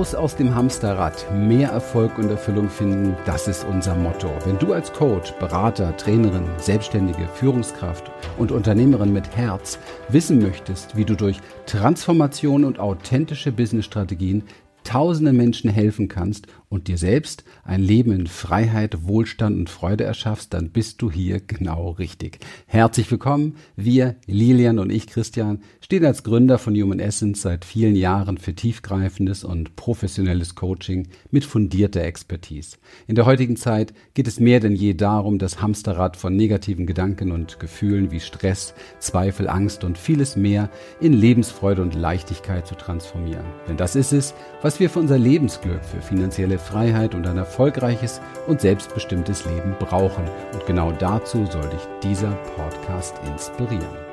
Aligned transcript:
Raus 0.00 0.14
aus 0.14 0.34
dem 0.34 0.54
Hamsterrad, 0.54 1.26
mehr 1.30 1.68
Erfolg 1.72 2.16
und 2.16 2.30
Erfüllung 2.30 2.70
finden, 2.70 3.14
das 3.26 3.46
ist 3.46 3.66
unser 3.68 3.94
Motto. 3.94 4.30
Wenn 4.46 4.58
du 4.58 4.72
als 4.72 4.90
Coach, 4.94 5.32
Berater, 5.32 5.94
Trainerin, 5.94 6.46
Selbstständige, 6.56 7.28
Führungskraft 7.34 8.10
und 8.38 8.50
Unternehmerin 8.50 9.12
mit 9.12 9.36
Herz 9.36 9.78
wissen 10.08 10.40
möchtest, 10.40 10.96
wie 10.96 11.04
du 11.04 11.16
durch 11.16 11.36
Transformation 11.66 12.64
und 12.64 12.78
authentische 12.78 13.52
Businessstrategien 13.52 14.44
tausenden 14.84 15.36
Menschen 15.36 15.68
helfen 15.68 16.08
kannst 16.08 16.46
und 16.70 16.86
dir 16.86 16.98
selbst 16.98 17.42
ein 17.64 17.82
Leben 17.82 18.12
in 18.12 18.26
Freiheit, 18.28 19.02
Wohlstand 19.02 19.58
und 19.58 19.68
Freude 19.68 20.04
erschaffst, 20.04 20.54
dann 20.54 20.70
bist 20.70 21.02
du 21.02 21.10
hier 21.10 21.40
genau 21.40 21.90
richtig. 21.90 22.38
Herzlich 22.66 23.10
willkommen. 23.10 23.56
Wir, 23.74 24.14
Lilian 24.26 24.78
und 24.78 24.90
ich, 24.90 25.08
Christian, 25.08 25.62
stehen 25.80 26.04
als 26.04 26.22
Gründer 26.22 26.58
von 26.58 26.76
Human 26.76 27.00
Essence 27.00 27.42
seit 27.42 27.64
vielen 27.64 27.96
Jahren 27.96 28.38
für 28.38 28.54
tiefgreifendes 28.54 29.42
und 29.42 29.74
professionelles 29.74 30.54
Coaching 30.54 31.08
mit 31.32 31.44
fundierter 31.44 32.02
Expertise. 32.02 32.76
In 33.08 33.16
der 33.16 33.26
heutigen 33.26 33.56
Zeit 33.56 33.92
geht 34.14 34.28
es 34.28 34.38
mehr 34.38 34.60
denn 34.60 34.76
je 34.76 34.94
darum, 34.94 35.40
das 35.40 35.60
Hamsterrad 35.60 36.16
von 36.16 36.36
negativen 36.36 36.86
Gedanken 36.86 37.32
und 37.32 37.58
Gefühlen 37.58 38.12
wie 38.12 38.20
Stress, 38.20 38.74
Zweifel, 39.00 39.48
Angst 39.48 39.82
und 39.82 39.98
vieles 39.98 40.36
mehr 40.36 40.70
in 41.00 41.14
Lebensfreude 41.14 41.82
und 41.82 41.96
Leichtigkeit 41.96 42.68
zu 42.68 42.76
transformieren. 42.76 43.46
Denn 43.66 43.76
das 43.76 43.96
ist 43.96 44.12
es, 44.12 44.34
was 44.62 44.78
wir 44.78 44.88
für 44.88 45.00
unser 45.00 45.18
Lebensglück, 45.18 45.84
für 45.84 46.00
finanzielle 46.00 46.59
Freiheit 46.60 47.14
und 47.14 47.26
ein 47.26 47.36
erfolgreiches 47.36 48.20
und 48.46 48.60
selbstbestimmtes 48.60 49.44
Leben 49.46 49.74
brauchen. 49.78 50.24
Und 50.52 50.66
genau 50.66 50.92
dazu 50.92 51.46
soll 51.46 51.68
dich 51.70 51.88
dieser 52.02 52.32
Podcast 52.56 53.16
inspirieren. 53.26 54.09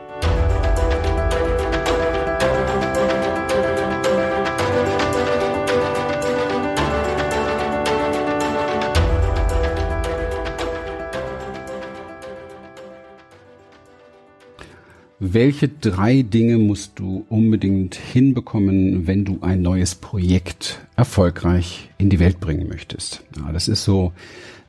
Welche 15.19 15.67
drei 15.67 16.21
Dinge 16.21 16.59
musst 16.59 16.99
du 16.99 17.25
unbedingt 17.27 17.95
hinbekommen, 17.95 19.07
wenn 19.07 19.25
du 19.25 19.39
ein 19.41 19.63
neues 19.63 19.95
Projekt 19.95 20.85
erfolgreich 20.95 21.89
in 21.97 22.11
die 22.11 22.19
Welt 22.19 22.39
bringen 22.39 22.67
möchtest? 22.67 23.23
Ja, 23.35 23.51
das 23.51 23.67
ist 23.67 23.83
so 23.83 24.13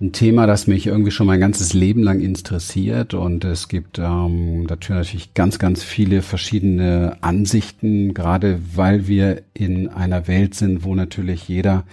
ein 0.00 0.12
Thema, 0.12 0.46
das 0.46 0.66
mich 0.66 0.86
irgendwie 0.86 1.10
schon 1.10 1.26
mein 1.26 1.41
ganzes 1.41 1.74
Leben 1.74 2.02
lang 2.02 2.20
interessiert 2.20 3.12
und 3.12 3.44
es 3.44 3.69
gibt 3.69 3.98
ähm, 3.98 4.62
natürlich 4.62 5.34
ganz, 5.34 5.58
ganz 5.58 5.82
viele 5.82 6.22
verschiedene 6.22 7.19
Ansichten, 7.20 8.14
gerade 8.14 8.58
weil 8.74 9.06
wir 9.06 9.42
in 9.52 9.88
einer 9.88 10.28
Welt 10.28 10.54
sind, 10.54 10.82
wo 10.82 10.94
natürlich 10.94 11.46
jeder 11.46 11.84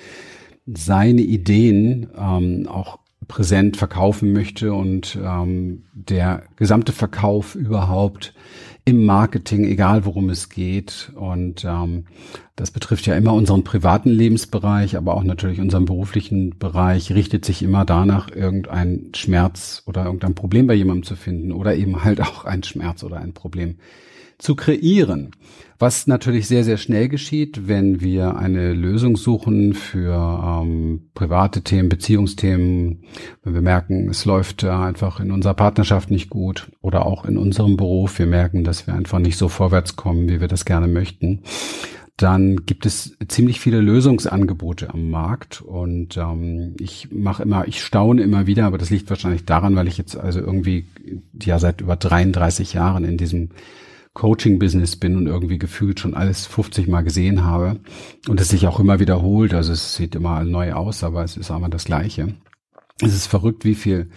seine 0.65 1.21
Ideen 1.21 2.07
ähm, 2.17 2.67
auch 2.69 2.99
präsent 3.27 3.77
verkaufen 3.77 4.33
möchte 4.33 4.73
und 4.73 5.17
ähm, 5.21 5.83
der 5.93 6.43
gesamte 6.55 6.91
Verkauf 6.91 7.55
überhaupt 7.55 8.33
im 8.85 9.03
Marketing, 9.03 9.65
egal 9.65 10.05
worum 10.05 10.29
es 10.29 10.49
geht. 10.49 11.11
Und 11.15 11.65
ähm, 11.65 12.05
das 12.55 12.69
betrifft 12.69 13.07
ja 13.07 13.15
immer 13.15 13.33
unseren 13.33 13.63
privaten 13.63 14.09
Lebensbereich, 14.09 14.95
aber 14.95 15.15
auch 15.15 15.23
natürlich 15.23 15.59
unseren 15.59 15.85
beruflichen 15.85 16.57
Bereich, 16.57 17.11
richtet 17.11 17.45
sich 17.45 17.63
immer 17.63 17.83
danach, 17.83 18.29
irgendein 18.29 19.09
Schmerz 19.15 19.81
oder 19.87 20.05
irgendein 20.05 20.35
Problem 20.35 20.67
bei 20.67 20.75
jemandem 20.75 21.03
zu 21.03 21.15
finden 21.15 21.51
oder 21.51 21.75
eben 21.75 22.03
halt 22.03 22.21
auch 22.21 22.45
ein 22.45 22.63
Schmerz 22.63 23.03
oder 23.03 23.17
ein 23.17 23.33
Problem 23.33 23.77
zu 24.37 24.55
kreieren. 24.55 25.31
Was 25.77 26.07
natürlich 26.07 26.47
sehr, 26.47 26.63
sehr 26.63 26.77
schnell 26.77 27.09
geschieht, 27.09 27.67
wenn 27.67 27.99
wir 27.99 28.37
eine 28.37 28.73
Lösung 28.73 29.17
suchen 29.17 29.73
für 29.73 30.61
ähm, 30.63 31.09
private 31.13 31.63
Themen, 31.63 31.89
Beziehungsthemen, 31.89 33.03
wenn 33.43 33.53
wir 33.53 33.61
merken, 33.61 34.07
es 34.09 34.23
läuft 34.23 34.63
äh, 34.63 34.69
einfach 34.69 35.19
in 35.19 35.31
unserer 35.31 35.53
Partnerschaft 35.53 36.11
nicht 36.11 36.29
gut 36.29 36.71
oder 36.81 37.05
auch 37.05 37.25
in 37.25 37.37
unserem 37.37 37.75
Beruf, 37.75 38.19
wir 38.19 38.25
merken, 38.25 38.63
dass 38.63 38.87
wir 38.87 38.93
einfach 38.93 39.19
nicht 39.19 39.37
so 39.37 39.49
vorwärts 39.49 39.97
kommen, 39.97 40.29
wie 40.29 40.39
wir 40.39 40.47
das 40.47 40.63
gerne 40.63 40.87
möchten. 40.87 41.41
Dann 42.15 42.65
gibt 42.65 42.85
es 42.85 43.17
ziemlich 43.27 43.59
viele 43.59 43.81
Lösungsangebote 43.81 44.93
am 44.93 45.09
Markt 45.09 45.61
und 45.61 46.15
ähm, 46.15 46.75
ich 46.79 47.09
mache 47.11 47.43
immer, 47.43 47.67
ich 47.67 47.83
staune 47.83 48.23
immer 48.23 48.47
wieder, 48.47 48.65
aber 48.65 48.77
das 48.77 48.89
liegt 48.89 49.09
wahrscheinlich 49.09 49.43
daran, 49.43 49.75
weil 49.75 49.89
ich 49.89 49.97
jetzt 49.97 50.15
also 50.15 50.39
irgendwie 50.39 50.85
ja 51.43 51.59
seit 51.59 51.81
über 51.81 51.97
33 51.97 52.71
Jahren 52.71 53.03
in 53.03 53.17
diesem 53.17 53.49
Coaching-Business 54.15 54.95
bin 54.95 55.17
und 55.17 55.27
irgendwie 55.27 55.59
gefühlt 55.59 55.99
schon 55.99 56.15
alles 56.15 56.47
50 56.47 56.87
Mal 56.87 57.01
gesehen 57.01 57.43
habe 57.43 57.79
und 58.27 58.41
es 58.41 58.49
sich 58.49 58.65
auch 58.65 58.79
immer 58.79 58.99
wiederholt. 58.99 59.53
Also 59.53 59.73
es 59.73 59.95
sieht 59.95 60.15
immer 60.15 60.43
neu 60.43 60.73
aus, 60.73 61.03
aber 61.03 61.23
es 61.23 61.37
ist 61.37 61.51
immer 61.51 61.69
das 61.69 61.85
Gleiche. 61.85 62.33
Es 63.01 63.13
ist 63.13 63.27
verrückt, 63.27 63.65
wie 63.65 63.75
viel, 63.75 64.09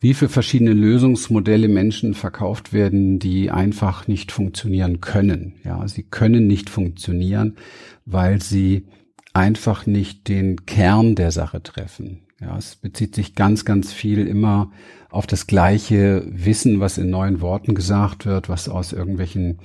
wie 0.00 0.14
viel 0.14 0.28
verschiedene 0.28 0.72
Lösungsmodelle 0.72 1.68
Menschen 1.68 2.14
verkauft 2.14 2.72
werden, 2.72 3.20
die 3.20 3.52
einfach 3.52 4.08
nicht 4.08 4.32
funktionieren 4.32 5.00
können. 5.00 5.54
Ja, 5.64 5.86
sie 5.86 6.02
können 6.02 6.48
nicht 6.48 6.68
funktionieren, 6.68 7.56
weil 8.04 8.42
sie 8.42 8.88
einfach 9.32 9.86
nicht 9.86 10.26
den 10.26 10.66
Kern 10.66 11.14
der 11.14 11.30
Sache 11.30 11.62
treffen. 11.62 12.25
Ja, 12.40 12.58
es 12.58 12.76
bezieht 12.76 13.14
sich 13.14 13.34
ganz, 13.34 13.64
ganz 13.64 13.92
viel 13.92 14.26
immer 14.26 14.70
auf 15.08 15.26
das 15.26 15.46
gleiche 15.46 16.22
Wissen, 16.28 16.80
was 16.80 16.98
in 16.98 17.08
neuen 17.08 17.40
Worten 17.40 17.74
gesagt 17.74 18.26
wird, 18.26 18.50
was 18.50 18.68
aus 18.68 18.92
irgendwelchen 18.92 19.58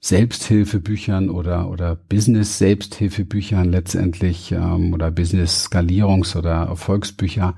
Selbsthilfebüchern 0.00 1.30
oder 1.30 1.70
oder 1.70 1.96
Business 1.96 2.58
Selbsthilfebüchern 2.58 3.70
letztendlich 3.70 4.52
ähm, 4.52 4.92
oder 4.92 5.10
Business 5.10 5.66
Skalierungs- 5.66 6.36
oder 6.36 6.66
Erfolgsbücher 6.66 7.54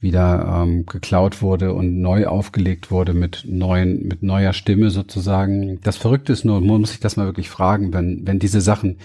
wieder 0.00 0.62
ähm, 0.62 0.86
geklaut 0.86 1.40
wurde 1.42 1.72
und 1.72 2.00
neu 2.00 2.26
aufgelegt 2.26 2.90
wurde 2.90 3.14
mit 3.14 3.44
neuen 3.48 4.06
mit 4.06 4.22
neuer 4.22 4.52
Stimme 4.52 4.90
sozusagen. 4.90 5.80
Das 5.82 5.96
Verrückte 5.96 6.32
ist 6.32 6.44
nur, 6.44 6.60
man 6.60 6.80
muss 6.80 6.90
sich 6.90 7.00
das 7.00 7.16
mal 7.16 7.26
wirklich 7.26 7.50
fragen, 7.50 7.92
wenn 7.92 8.26
wenn 8.26 8.38
diese 8.38 8.60
Sachen, 8.60 8.98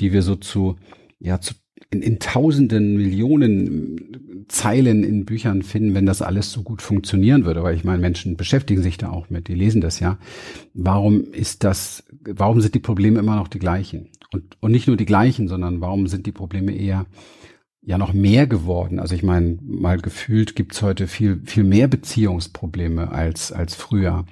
die 0.00 0.12
wir 0.12 0.22
so 0.22 0.36
zu 0.36 0.76
ja 1.20 1.40
zu 1.40 1.54
in, 1.90 2.02
in 2.02 2.18
tausenden, 2.20 2.96
Millionen 2.96 4.46
Zeilen 4.48 5.04
in 5.04 5.24
Büchern 5.24 5.62
finden, 5.62 5.94
wenn 5.94 6.06
das 6.06 6.22
alles 6.22 6.52
so 6.52 6.62
gut 6.62 6.82
funktionieren 6.82 7.44
würde. 7.44 7.62
Weil 7.62 7.76
ich 7.76 7.84
meine, 7.84 8.00
Menschen 8.00 8.36
beschäftigen 8.36 8.82
sich 8.82 8.96
da 8.96 9.10
auch 9.10 9.28
mit, 9.30 9.48
die 9.48 9.54
lesen 9.54 9.80
das 9.80 10.00
ja. 10.00 10.18
Warum 10.72 11.32
ist 11.32 11.64
das, 11.64 12.04
warum 12.24 12.60
sind 12.60 12.74
die 12.74 12.80
Probleme 12.80 13.18
immer 13.18 13.36
noch 13.36 13.48
die 13.48 13.58
gleichen? 13.58 14.08
Und, 14.32 14.56
und 14.60 14.70
nicht 14.70 14.86
nur 14.86 14.96
die 14.96 15.06
gleichen, 15.06 15.48
sondern 15.48 15.80
warum 15.80 16.06
sind 16.06 16.26
die 16.26 16.32
Probleme 16.32 16.72
eher 16.72 17.06
ja 17.82 17.98
noch 17.98 18.12
mehr 18.12 18.46
geworden? 18.46 19.00
Also 19.00 19.16
ich 19.16 19.24
meine, 19.24 19.58
mal 19.62 19.98
gefühlt 19.98 20.54
gibt's 20.54 20.82
heute 20.82 21.08
viel, 21.08 21.40
viel 21.44 21.64
mehr 21.64 21.88
Beziehungsprobleme 21.88 23.10
als, 23.10 23.50
als 23.50 23.74
früher. 23.74 24.26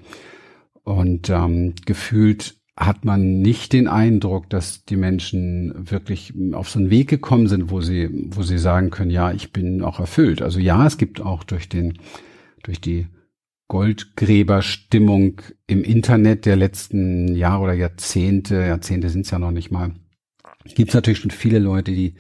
Und 0.85 1.29
ähm, 1.29 1.75
gefühlt 1.85 2.58
hat 2.79 3.05
man 3.05 3.41
nicht 3.41 3.73
den 3.73 3.89
Eindruck, 3.89 4.49
dass 4.51 4.85
die 4.85 4.97
Menschen 4.97 5.91
wirklich 5.91 6.33
auf 6.53 6.71
so 6.71 6.79
einen 6.79 6.91
Weg 6.91 7.09
gekommen 7.09 7.49
sind, 7.49 7.71
wo 7.71 7.81
sie, 7.81 8.09
wo 8.31 8.43
sie 8.43 8.59
sagen 8.59 8.91
können, 8.91 9.11
ja, 9.11 9.33
ich 9.33 9.53
bin 9.53 9.83
auch 9.83 9.99
erfüllt. 9.99 10.43
Also 10.43 10.61
ja, 10.61 10.87
es 10.87 10.97
gibt 10.97 11.21
auch 11.21 11.43
durch 11.43 11.69
den, 11.69 11.99
durch 12.63 12.81
die 12.81 13.09
Goldgräberstimmung 13.67 15.43
im 15.67 15.83
Internet 15.83 16.47
der 16.47 16.55
letzten 16.55 17.35
Jahre 17.35 17.65
oder 17.65 17.75
Jahrzehnte, 17.75 18.55
Jahrzehnte 18.55 19.11
sind 19.11 19.27
es 19.27 19.33
ja 19.33 19.41
noch 19.41 19.51
nicht 19.51 19.73
mal, 19.73 19.93
gibt 20.75 20.91
es 20.91 20.95
natürlich 20.95 21.19
schon 21.19 21.33
viele 21.33 21.59
Leute, 21.59 21.91
die 21.91 22.15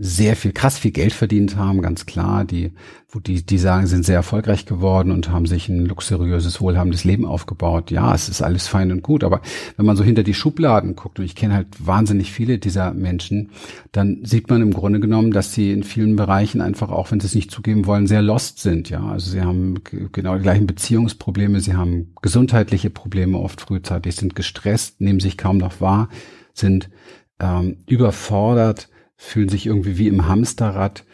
sehr 0.00 0.36
viel, 0.36 0.52
krass 0.52 0.78
viel 0.78 0.92
Geld 0.92 1.12
verdient 1.12 1.56
haben, 1.56 1.82
ganz 1.82 2.06
klar, 2.06 2.44
die, 2.44 2.70
wo 3.08 3.18
die, 3.18 3.44
die 3.44 3.58
sagen, 3.58 3.88
sind 3.88 4.04
sehr 4.04 4.14
erfolgreich 4.14 4.64
geworden 4.64 5.10
und 5.10 5.28
haben 5.28 5.46
sich 5.46 5.68
ein 5.68 5.86
luxuriöses, 5.86 6.60
wohlhabendes 6.60 7.02
Leben 7.02 7.26
aufgebaut. 7.26 7.90
Ja, 7.90 8.14
es 8.14 8.28
ist 8.28 8.40
alles 8.40 8.68
fein 8.68 8.92
und 8.92 9.02
gut, 9.02 9.24
aber 9.24 9.40
wenn 9.76 9.86
man 9.86 9.96
so 9.96 10.04
hinter 10.04 10.22
die 10.22 10.34
Schubladen 10.34 10.94
guckt, 10.94 11.18
und 11.18 11.24
ich 11.24 11.34
kenne 11.34 11.54
halt 11.54 11.66
wahnsinnig 11.84 12.30
viele 12.30 12.58
dieser 12.58 12.94
Menschen, 12.94 13.50
dann 13.90 14.20
sieht 14.22 14.48
man 14.48 14.62
im 14.62 14.72
Grunde 14.72 15.00
genommen, 15.00 15.32
dass 15.32 15.52
sie 15.52 15.72
in 15.72 15.82
vielen 15.82 16.14
Bereichen 16.14 16.60
einfach, 16.60 16.90
auch 16.90 17.10
wenn 17.10 17.18
sie 17.18 17.26
es 17.26 17.34
nicht 17.34 17.50
zugeben 17.50 17.86
wollen, 17.86 18.06
sehr 18.06 18.22
lost 18.22 18.60
sind. 18.60 18.90
Ja, 18.90 19.04
also 19.04 19.32
sie 19.32 19.42
haben 19.42 19.82
genau 20.12 20.36
die 20.36 20.42
gleichen 20.42 20.68
Beziehungsprobleme, 20.68 21.60
sie 21.60 21.74
haben 21.74 22.12
gesundheitliche 22.22 22.90
Probleme 22.90 23.38
oft 23.38 23.60
frühzeitig, 23.60 24.14
sind 24.14 24.36
gestresst, 24.36 25.00
nehmen 25.00 25.18
sich 25.18 25.36
kaum 25.36 25.58
noch 25.58 25.80
wahr, 25.80 26.08
sind 26.54 26.88
ähm, 27.40 27.78
überfordert, 27.86 28.88
fühlen 29.18 29.50
sich 29.50 29.66
irgendwie 29.66 29.98
wie 29.98 30.08
im 30.08 30.26
Hamsterrad. 30.26 31.04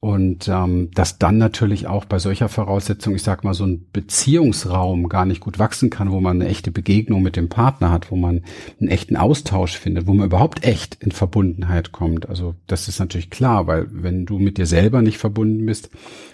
Und 0.00 0.48
ähm, 0.48 0.90
dass 0.92 1.16
dann 1.16 1.38
natürlich 1.38 1.86
auch 1.86 2.04
bei 2.04 2.18
solcher 2.18 2.50
Voraussetzung, 2.50 3.14
ich 3.14 3.22
sag 3.22 3.42
mal, 3.42 3.54
so 3.54 3.64
ein 3.64 3.86
Beziehungsraum 3.90 5.08
gar 5.08 5.24
nicht 5.24 5.40
gut 5.40 5.58
wachsen 5.58 5.88
kann, 5.88 6.12
wo 6.12 6.20
man 6.20 6.42
eine 6.42 6.50
echte 6.50 6.70
Begegnung 6.70 7.22
mit 7.22 7.36
dem 7.36 7.48
Partner 7.48 7.90
hat, 7.90 8.10
wo 8.10 8.16
man 8.16 8.42
einen 8.78 8.90
echten 8.90 9.16
Austausch 9.16 9.78
findet, 9.78 10.06
wo 10.06 10.12
man 10.12 10.26
überhaupt 10.26 10.62
echt 10.62 11.02
in 11.02 11.10
Verbundenheit 11.10 11.92
kommt. 11.92 12.28
Also 12.28 12.54
das 12.66 12.86
ist 12.86 12.98
natürlich 12.98 13.30
klar, 13.30 13.66
weil 13.66 13.86
wenn 13.90 14.26
du 14.26 14.38
mit 14.38 14.58
dir 14.58 14.66
selber 14.66 15.00
nicht 15.00 15.16
verbunden 15.16 15.64
bist, 15.64 15.88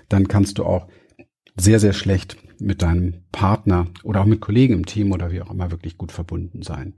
dann 0.08 0.26
kannst 0.26 0.58
du 0.58 0.64
auch 0.64 0.88
sehr, 1.56 1.78
sehr 1.78 1.93
schlecht 1.93 2.38
mit 2.58 2.82
deinem 2.82 3.23
Partner 3.31 3.87
oder 4.02 4.23
auch 4.23 4.26
mit 4.26 4.40
Kollegen 4.40 4.75
im 4.75 4.87
Team 4.87 5.12
oder 5.12 5.31
wie 5.31 5.43
auch 5.43 5.50
immer 5.52 5.70
wirklich 5.70 5.96
gut 5.96 6.11
verbunden 6.11 6.62
sein. 6.62 6.94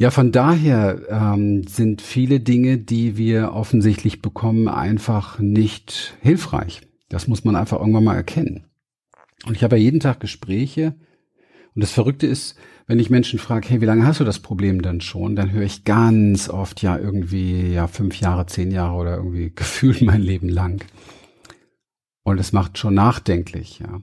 Ja, 0.00 0.12
von 0.12 0.30
daher 0.30 1.02
ähm, 1.10 1.66
sind 1.66 2.02
viele 2.02 2.38
Dinge, 2.38 2.78
die 2.78 3.16
wir 3.16 3.52
offensichtlich 3.52 4.22
bekommen, 4.22 4.68
einfach 4.68 5.40
nicht 5.40 6.14
hilfreich. 6.22 6.82
Das 7.08 7.26
muss 7.26 7.44
man 7.44 7.56
einfach 7.56 7.80
irgendwann 7.80 8.04
mal 8.04 8.14
erkennen. 8.14 8.64
Und 9.44 9.56
ich 9.56 9.64
habe 9.64 9.76
ja 9.76 9.82
jeden 9.82 9.98
Tag 9.98 10.20
Gespräche. 10.20 10.94
Und 11.74 11.82
das 11.82 11.90
Verrückte 11.90 12.28
ist, 12.28 12.56
wenn 12.86 13.00
ich 13.00 13.10
Menschen 13.10 13.40
frage, 13.40 13.68
hey, 13.68 13.80
wie 13.80 13.86
lange 13.86 14.06
hast 14.06 14.20
du 14.20 14.24
das 14.24 14.38
Problem 14.38 14.82
denn 14.82 15.00
schon? 15.00 15.34
Dann 15.34 15.50
höre 15.50 15.64
ich 15.64 15.82
ganz 15.82 16.48
oft 16.48 16.80
ja 16.80 16.96
irgendwie 16.96 17.72
ja 17.72 17.88
fünf 17.88 18.20
Jahre, 18.20 18.46
zehn 18.46 18.70
Jahre 18.70 18.96
oder 18.96 19.16
irgendwie 19.16 19.50
gefühlt 19.54 20.00
mein 20.02 20.22
Leben 20.22 20.48
lang. 20.48 20.84
Und 22.22 22.38
es 22.38 22.52
macht 22.52 22.78
schon 22.78 22.94
nachdenklich, 22.94 23.80
ja. 23.80 24.00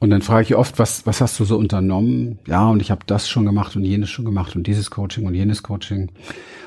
Und 0.00 0.10
dann 0.10 0.22
frage 0.22 0.42
ich 0.44 0.54
oft, 0.54 0.78
was, 0.78 1.06
was 1.06 1.20
hast 1.20 1.38
du 1.38 1.44
so 1.44 1.56
unternommen? 1.56 2.38
Ja, 2.46 2.68
und 2.68 2.82
ich 2.82 2.90
habe 2.90 3.02
das 3.06 3.28
schon 3.28 3.46
gemacht 3.46 3.76
und 3.76 3.84
jenes 3.84 4.10
schon 4.10 4.24
gemacht 4.24 4.56
und 4.56 4.66
dieses 4.66 4.90
Coaching 4.90 5.26
und 5.26 5.34
jenes 5.34 5.62
Coaching. 5.62 6.10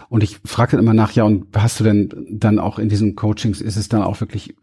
Und 0.09 0.23
ich 0.23 0.39
frage 0.45 0.71
dann 0.71 0.79
immer 0.79 0.93
nach, 0.93 1.11
ja, 1.11 1.25
und 1.25 1.47
hast 1.55 1.79
du 1.79 1.83
denn 1.83 2.09
dann 2.31 2.59
auch 2.59 2.79
in 2.79 2.87
diesen 2.87 3.15
Coachings, 3.15 3.59
ist 3.59 3.75
es 3.75 3.89
dann 3.89 4.03
auch 4.03 4.21
wirklich 4.21 4.55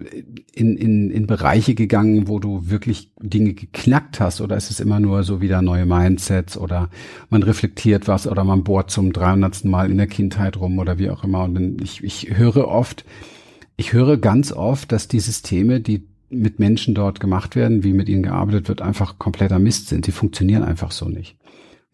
in, 0.55 0.77
in, 0.79 1.11
in 1.11 1.27
Bereiche 1.27 1.75
gegangen, 1.75 2.29
wo 2.29 2.39
du 2.39 2.71
wirklich 2.71 3.11
Dinge 3.21 3.53
geknackt 3.53 4.21
hast? 4.21 4.41
Oder 4.41 4.57
ist 4.57 4.71
es 4.71 4.81
immer 4.81 5.01
nur 5.01 5.23
so 5.23 5.43
wieder 5.43 5.61
neue 5.61 5.85
Mindsets 5.85 6.57
oder 6.57 6.89
man 7.29 7.43
reflektiert 7.43 8.09
was 8.09 8.27
oder 8.27 8.43
man 8.43 8.65
bohrt 8.65 8.91
zum 8.91 9.13
300. 9.13 9.67
Mal 9.67 9.91
in 9.91 9.99
der 9.99 10.07
Kindheit 10.07 10.57
rum 10.57 10.79
oder 10.79 10.99
wie 10.99 11.11
auch 11.11 11.25
immer? 11.25 11.45
Und 11.45 11.83
ich, 11.83 12.03
ich 12.03 12.39
höre 12.39 12.67
oft, 12.67 13.05
ich 13.77 13.93
höre 13.93 14.17
ganz 14.17 14.51
oft, 14.51 14.93
dass 14.93 15.09
die 15.09 15.21
Systeme, 15.21 15.81
die 15.81 16.07
mit 16.35 16.59
Menschen 16.59 16.95
dort 16.95 17.21
gemacht 17.21 17.57
werden, 17.57 17.85
wie 17.85 17.93
mit 17.93 18.09
ihnen 18.09 18.23
gearbeitet 18.23 18.69
wird, 18.69 18.83
einfach 18.83 19.19
kompletter 19.19 19.59
Mist 19.59 19.89
sind. 19.89 20.07
Die 20.07 20.13
funktionieren 20.13 20.63
einfach 20.63 20.91
so 20.91 21.09
nicht. 21.09 21.37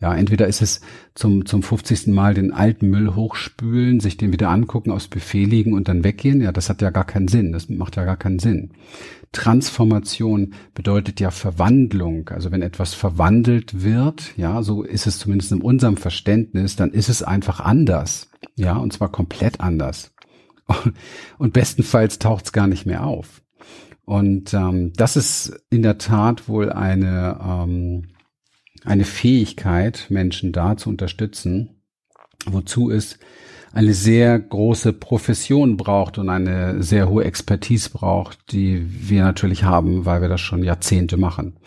Ja, 0.00 0.14
entweder 0.14 0.46
ist 0.46 0.62
es 0.62 0.80
zum, 1.14 1.44
zum 1.44 1.62
50. 1.62 2.06
Mal 2.06 2.32
den 2.32 2.52
alten 2.52 2.88
Müll 2.88 3.14
hochspülen, 3.14 4.00
sich 4.00 4.16
den 4.16 4.32
wieder 4.32 4.48
angucken, 4.48 4.90
aufs 4.90 5.08
Buffet 5.08 5.44
liegen 5.44 5.74
und 5.74 5.88
dann 5.88 6.04
weggehen. 6.04 6.40
Ja, 6.40 6.52
das 6.52 6.70
hat 6.70 6.80
ja 6.80 6.88
gar 6.88 7.04
keinen 7.04 7.28
Sinn. 7.28 7.52
Das 7.52 7.68
macht 7.68 7.96
ja 7.96 8.04
gar 8.04 8.16
keinen 8.16 8.38
Sinn. 8.38 8.70
Transformation 9.32 10.54
bedeutet 10.74 11.20
ja 11.20 11.30
Verwandlung. 11.30 12.30
Also 12.30 12.50
wenn 12.50 12.62
etwas 12.62 12.94
verwandelt 12.94 13.82
wird, 13.82 14.32
ja, 14.38 14.62
so 14.62 14.82
ist 14.82 15.06
es 15.06 15.18
zumindest 15.18 15.52
in 15.52 15.60
unserem 15.60 15.98
Verständnis, 15.98 16.76
dann 16.76 16.92
ist 16.92 17.10
es 17.10 17.22
einfach 17.22 17.60
anders. 17.60 18.30
Ja, 18.56 18.78
und 18.78 18.94
zwar 18.94 19.12
komplett 19.12 19.60
anders. 19.60 20.12
Und 21.38 21.52
bestenfalls 21.52 22.18
taucht 22.18 22.46
es 22.46 22.52
gar 22.52 22.68
nicht 22.68 22.86
mehr 22.86 23.04
auf. 23.04 23.39
Und 24.10 24.54
ähm, 24.54 24.92
das 24.96 25.14
ist 25.14 25.52
in 25.70 25.82
der 25.82 25.96
Tat 25.96 26.48
wohl 26.48 26.72
eine, 26.72 27.38
ähm, 27.40 28.08
eine 28.84 29.04
Fähigkeit, 29.04 30.06
Menschen 30.08 30.50
da 30.50 30.76
zu 30.76 30.90
unterstützen, 30.90 31.80
wozu 32.44 32.90
es 32.90 33.20
eine 33.72 33.94
sehr 33.94 34.36
große 34.36 34.94
Profession 34.94 35.76
braucht 35.76 36.18
und 36.18 36.28
eine 36.28 36.82
sehr 36.82 37.08
hohe 37.08 37.22
Expertise 37.22 37.90
braucht, 37.90 38.50
die 38.50 38.84
wir 38.84 39.22
natürlich 39.22 39.62
haben, 39.62 40.06
weil 40.06 40.22
wir 40.22 40.28
das 40.28 40.40
schon 40.40 40.64
Jahrzehnte 40.64 41.16
machen. 41.16 41.58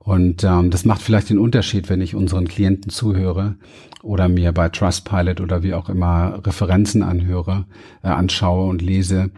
Und 0.00 0.42
ähm, 0.42 0.72
das 0.72 0.84
macht 0.84 1.00
vielleicht 1.00 1.30
den 1.30 1.38
Unterschied, 1.38 1.88
wenn 1.88 2.00
ich 2.00 2.16
unseren 2.16 2.48
Klienten 2.48 2.90
zuhöre 2.90 3.54
oder 4.02 4.26
mir 4.26 4.50
bei 4.50 4.68
Trustpilot 4.68 5.40
oder 5.40 5.62
wie 5.62 5.74
auch 5.74 5.88
immer 5.88 6.44
Referenzen 6.44 7.04
anhöre, 7.04 7.66
äh, 8.02 8.08
anschaue 8.08 8.68
und 8.68 8.82
lese. 8.82 9.30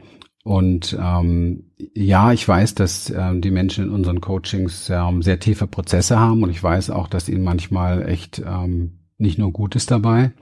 Und 0.42 0.96
ähm, 0.98 1.64
ja, 1.94 2.32
ich 2.32 2.46
weiß, 2.48 2.75
dass 2.75 3.10
ähm, 3.10 3.42
die 3.42 3.50
Menschen 3.50 3.84
in 3.84 3.90
unseren 3.90 4.20
Coachings 4.20 4.88
ähm, 4.90 5.22
sehr 5.22 5.38
tiefe 5.38 5.66
Prozesse 5.66 6.19
haben 6.19 6.42
und 6.42 6.50
ich 6.50 6.62
weiß 6.62 6.90
auch, 6.90 7.08
dass 7.08 7.28
ihnen 7.28 7.44
manchmal 7.44 8.08
echt 8.08 8.42
ähm, 8.46 9.00
nicht 9.19 9.38
nur 9.38 9.52
Gutes 9.52 9.84
dabei. 9.84 10.32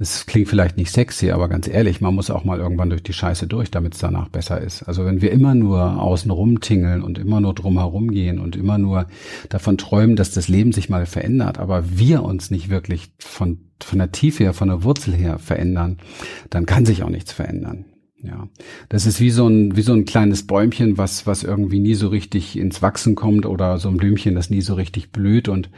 Es 0.00 0.26
klingt 0.26 0.48
vielleicht 0.48 0.76
nicht 0.76 0.92
sexy, 0.92 1.32
aber 1.32 1.48
ganz 1.48 1.66
ehrlich, 1.66 2.00
man 2.00 2.14
muss 2.14 2.30
auch 2.30 2.44
mal 2.44 2.60
irgendwann 2.60 2.90
durch 2.90 3.02
die 3.02 3.12
Scheiße 3.12 3.48
durch, 3.48 3.70
damit 3.70 3.94
es 3.94 4.00
danach 4.00 4.28
besser 4.28 4.60
ist. 4.60 4.84
Also 4.84 5.04
wenn 5.04 5.22
wir 5.22 5.32
immer 5.32 5.56
nur 5.56 6.00
außen 6.00 6.30
rumtingeln 6.30 7.02
und 7.02 7.18
immer 7.18 7.40
nur 7.40 7.52
drumherum 7.52 8.10
gehen 8.10 8.38
und 8.38 8.54
immer 8.54 8.78
nur 8.78 9.06
davon 9.48 9.76
träumen, 9.76 10.14
dass 10.14 10.30
das 10.30 10.46
Leben 10.46 10.70
sich 10.70 10.88
mal 10.88 11.04
verändert, 11.04 11.58
aber 11.58 11.98
wir 11.98 12.22
uns 12.22 12.52
nicht 12.52 12.70
wirklich 12.70 13.10
von, 13.18 13.58
von 13.82 13.98
der 13.98 14.12
Tiefe 14.12 14.44
her, 14.44 14.54
von 14.54 14.68
der 14.68 14.84
Wurzel 14.84 15.14
her 15.14 15.40
verändern, 15.40 15.98
dann 16.48 16.64
kann 16.64 16.86
sich 16.86 17.02
auch 17.02 17.10
nichts 17.10 17.32
verändern. 17.32 17.84
Ja, 18.20 18.48
das 18.88 19.06
ist 19.06 19.20
wie 19.20 19.30
so 19.30 19.46
ein 19.46 19.76
wie 19.76 19.82
so 19.82 19.92
ein 19.92 20.04
kleines 20.04 20.44
Bäumchen, 20.44 20.98
was 20.98 21.28
was 21.28 21.44
irgendwie 21.44 21.78
nie 21.78 21.94
so 21.94 22.08
richtig 22.08 22.58
ins 22.58 22.82
Wachsen 22.82 23.14
kommt 23.14 23.46
oder 23.46 23.78
so 23.78 23.88
ein 23.88 23.96
Blümchen, 23.96 24.34
das 24.34 24.50
nie 24.50 24.60
so 24.60 24.74
richtig 24.74 25.12
blüht 25.12 25.48
und 25.48 25.70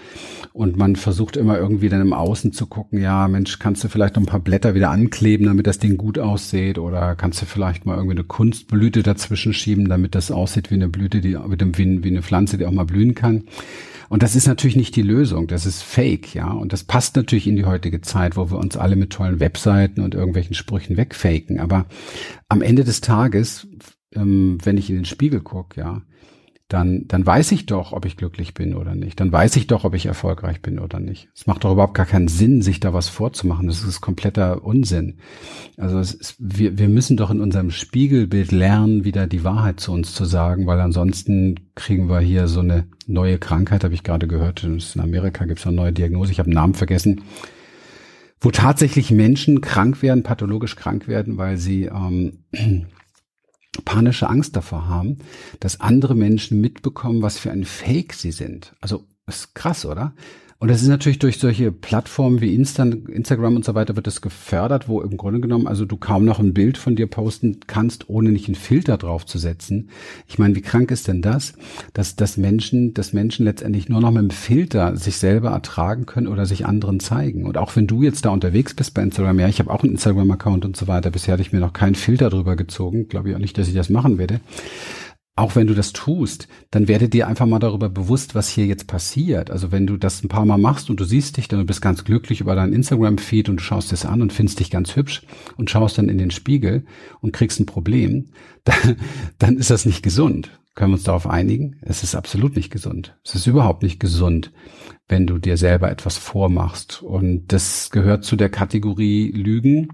und 0.54 0.78
man 0.78 0.96
versucht 0.96 1.36
immer 1.36 1.58
irgendwie 1.58 1.90
dann 1.90 2.00
im 2.00 2.14
Außen 2.14 2.54
zu 2.54 2.66
gucken, 2.66 2.98
ja 2.98 3.28
Mensch, 3.28 3.58
kannst 3.58 3.84
du 3.84 3.88
vielleicht 3.88 4.16
noch 4.16 4.22
ein 4.22 4.26
paar 4.26 4.40
Blätter 4.40 4.74
wieder 4.74 4.90
ankleben, 4.90 5.46
damit 5.48 5.66
das 5.66 5.80
Ding 5.80 5.98
gut 5.98 6.18
aussieht 6.18 6.78
oder 6.78 7.14
kannst 7.14 7.42
du 7.42 7.46
vielleicht 7.46 7.84
mal 7.84 7.96
irgendwie 7.96 8.16
eine 8.16 8.24
Kunstblüte 8.24 9.02
dazwischen 9.02 9.52
schieben, 9.52 9.90
damit 9.90 10.14
das 10.14 10.30
aussieht 10.30 10.70
wie 10.70 10.76
eine 10.76 10.88
Blüte, 10.88 11.20
die 11.20 11.36
wie, 11.36 12.04
wie 12.04 12.08
eine 12.08 12.22
Pflanze, 12.22 12.56
die 12.56 12.64
auch 12.64 12.72
mal 12.72 12.84
blühen 12.86 13.14
kann. 13.14 13.44
Und 14.10 14.24
das 14.24 14.34
ist 14.34 14.48
natürlich 14.48 14.74
nicht 14.74 14.96
die 14.96 15.02
Lösung, 15.02 15.46
das 15.46 15.66
ist 15.66 15.82
Fake, 15.82 16.34
ja. 16.34 16.50
Und 16.50 16.72
das 16.72 16.82
passt 16.82 17.14
natürlich 17.14 17.46
in 17.46 17.54
die 17.54 17.64
heutige 17.64 18.00
Zeit, 18.00 18.36
wo 18.36 18.50
wir 18.50 18.58
uns 18.58 18.76
alle 18.76 18.96
mit 18.96 19.10
tollen 19.10 19.38
Webseiten 19.38 20.00
und 20.00 20.16
irgendwelchen 20.16 20.54
Sprüchen 20.54 20.96
wegfaken. 20.96 21.60
Aber 21.60 21.86
am 22.48 22.60
Ende 22.60 22.82
des 22.82 23.00
Tages, 23.00 23.68
ähm, 24.12 24.58
wenn 24.64 24.78
ich 24.78 24.90
in 24.90 24.96
den 24.96 25.04
Spiegel 25.04 25.40
gucke, 25.42 25.80
ja, 25.80 26.02
dann, 26.70 27.08
dann 27.08 27.26
weiß 27.26 27.50
ich 27.50 27.66
doch, 27.66 27.92
ob 27.92 28.04
ich 28.04 28.16
glücklich 28.16 28.54
bin 28.54 28.76
oder 28.76 28.94
nicht. 28.94 29.18
Dann 29.18 29.32
weiß 29.32 29.56
ich 29.56 29.66
doch, 29.66 29.82
ob 29.82 29.92
ich 29.94 30.06
erfolgreich 30.06 30.62
bin 30.62 30.78
oder 30.78 31.00
nicht. 31.00 31.28
Es 31.34 31.48
macht 31.48 31.64
doch 31.64 31.72
überhaupt 31.72 31.94
gar 31.94 32.06
keinen 32.06 32.28
Sinn, 32.28 32.62
sich 32.62 32.78
da 32.78 32.94
was 32.94 33.08
vorzumachen. 33.08 33.66
Das 33.66 33.82
ist 33.82 34.00
kompletter 34.00 34.64
Unsinn. 34.64 35.16
Also 35.76 35.98
ist, 35.98 36.36
wir, 36.38 36.78
wir 36.78 36.88
müssen 36.88 37.16
doch 37.16 37.32
in 37.32 37.40
unserem 37.40 37.72
Spiegelbild 37.72 38.52
lernen, 38.52 39.04
wieder 39.04 39.26
die 39.26 39.42
Wahrheit 39.42 39.80
zu 39.80 39.90
uns 39.90 40.14
zu 40.14 40.24
sagen, 40.24 40.68
weil 40.68 40.80
ansonsten 40.80 41.56
kriegen 41.74 42.08
wir 42.08 42.20
hier 42.20 42.46
so 42.46 42.60
eine 42.60 42.86
neue 43.08 43.38
Krankheit, 43.38 43.82
habe 43.82 43.94
ich 43.94 44.04
gerade 44.04 44.28
gehört. 44.28 44.62
In 44.62 44.80
Amerika 45.00 45.46
gibt 45.46 45.58
es 45.58 45.66
eine 45.66 45.74
neue 45.74 45.92
Diagnose. 45.92 46.30
Ich 46.30 46.38
habe 46.38 46.50
den 46.50 46.54
Namen 46.54 46.74
vergessen 46.74 47.22
wo 48.42 48.50
tatsächlich 48.50 49.10
Menschen 49.10 49.60
krank 49.60 50.00
werden, 50.00 50.22
pathologisch 50.22 50.74
krank 50.74 51.08
werden, 51.08 51.36
weil 51.36 51.58
sie 51.58 51.90
ähm, 51.92 52.38
panische 53.84 54.28
Angst 54.28 54.56
davor 54.56 54.88
haben, 54.88 55.18
dass 55.60 55.80
andere 55.80 56.14
Menschen 56.14 56.60
mitbekommen, 56.60 57.22
was 57.22 57.38
für 57.38 57.50
ein 57.50 57.64
Fake 57.64 58.14
sie 58.14 58.32
sind. 58.32 58.74
Also 58.80 59.06
ist 59.26 59.54
krass, 59.54 59.84
oder? 59.84 60.12
Und 60.60 60.68
das 60.68 60.82
ist 60.82 60.88
natürlich 60.88 61.18
durch 61.18 61.38
solche 61.38 61.72
Plattformen 61.72 62.42
wie 62.42 62.54
Insta, 62.54 62.82
Instagram 62.82 63.56
und 63.56 63.64
so 63.64 63.74
weiter 63.74 63.96
wird 63.96 64.06
das 64.06 64.20
gefördert, 64.20 64.88
wo 64.88 65.00
im 65.00 65.16
Grunde 65.16 65.40
genommen 65.40 65.66
also 65.66 65.86
du 65.86 65.96
kaum 65.96 66.26
noch 66.26 66.38
ein 66.38 66.52
Bild 66.52 66.76
von 66.76 66.96
dir 66.96 67.06
posten 67.06 67.60
kannst, 67.66 68.10
ohne 68.10 68.28
nicht 68.28 68.46
einen 68.46 68.56
Filter 68.56 68.98
drauf 68.98 69.24
zu 69.24 69.38
setzen. 69.38 69.88
Ich 70.28 70.38
meine, 70.38 70.54
wie 70.54 70.60
krank 70.60 70.90
ist 70.90 71.08
denn 71.08 71.22
das, 71.22 71.54
dass, 71.94 72.14
dass 72.14 72.36
Menschen, 72.36 72.92
dass 72.92 73.14
Menschen 73.14 73.46
letztendlich 73.46 73.88
nur 73.88 74.02
noch 74.02 74.10
mit 74.10 74.20
dem 74.20 74.30
Filter 74.30 74.98
sich 74.98 75.16
selber 75.16 75.48
ertragen 75.48 76.04
können 76.04 76.26
oder 76.26 76.44
sich 76.44 76.66
anderen 76.66 77.00
zeigen. 77.00 77.46
Und 77.46 77.56
auch 77.56 77.74
wenn 77.74 77.86
du 77.86 78.02
jetzt 78.02 78.26
da 78.26 78.28
unterwegs 78.28 78.74
bist 78.74 78.92
bei 78.92 79.02
Instagram, 79.02 79.40
ja, 79.40 79.48
ich 79.48 79.60
habe 79.60 79.70
auch 79.70 79.82
einen 79.82 79.92
Instagram-Account 79.92 80.66
und 80.66 80.76
so 80.76 80.86
weiter, 80.86 81.10
bisher 81.10 81.32
hatte 81.32 81.42
ich 81.42 81.54
mir 81.54 81.60
noch 81.60 81.72
keinen 81.72 81.94
Filter 81.94 82.28
drüber 82.28 82.56
gezogen, 82.56 83.08
glaube 83.08 83.30
ich 83.30 83.34
auch 83.34 83.40
nicht, 83.40 83.56
dass 83.56 83.66
ich 83.66 83.74
das 83.74 83.88
machen 83.88 84.18
werde 84.18 84.40
auch 85.40 85.56
wenn 85.56 85.66
du 85.66 85.74
das 85.74 85.94
tust, 85.94 86.48
dann 86.70 86.86
werde 86.86 87.08
dir 87.08 87.26
einfach 87.26 87.46
mal 87.46 87.58
darüber 87.58 87.88
bewusst, 87.88 88.34
was 88.34 88.50
hier 88.50 88.66
jetzt 88.66 88.86
passiert. 88.86 89.50
Also 89.50 89.72
wenn 89.72 89.86
du 89.86 89.96
das 89.96 90.22
ein 90.22 90.28
paar 90.28 90.44
Mal 90.44 90.58
machst 90.58 90.90
und 90.90 91.00
du 91.00 91.04
siehst 91.04 91.38
dich 91.38 91.48
dann, 91.48 91.64
bist 91.64 91.80
ganz 91.80 92.04
glücklich 92.04 92.42
über 92.42 92.54
deinen 92.54 92.74
Instagram-Feed 92.74 93.48
und 93.48 93.56
du 93.56 93.62
schaust 93.62 93.90
es 93.94 94.04
an 94.04 94.20
und 94.20 94.34
findest 94.34 94.60
dich 94.60 94.70
ganz 94.70 94.96
hübsch 94.96 95.22
und 95.56 95.70
schaust 95.70 95.96
dann 95.96 96.10
in 96.10 96.18
den 96.18 96.30
Spiegel 96.30 96.84
und 97.22 97.32
kriegst 97.32 97.58
ein 97.58 97.64
Problem, 97.64 98.28
dann, 98.64 98.96
dann 99.38 99.56
ist 99.56 99.70
das 99.70 99.86
nicht 99.86 100.02
gesund. 100.02 100.50
Können 100.74 100.92
wir 100.92 100.96
uns 100.96 101.04
darauf 101.04 101.26
einigen? 101.26 101.78
Es 101.80 102.02
ist 102.02 102.14
absolut 102.14 102.54
nicht 102.54 102.70
gesund. 102.70 103.16
Es 103.24 103.34
ist 103.34 103.46
überhaupt 103.46 103.82
nicht 103.82 103.98
gesund, 103.98 104.52
wenn 105.08 105.26
du 105.26 105.38
dir 105.38 105.56
selber 105.56 105.90
etwas 105.90 106.18
vormachst. 106.18 107.02
Und 107.02 107.48
das 107.48 107.90
gehört 107.90 108.24
zu 108.24 108.36
der 108.36 108.50
Kategorie 108.50 109.32
Lügen 109.32 109.88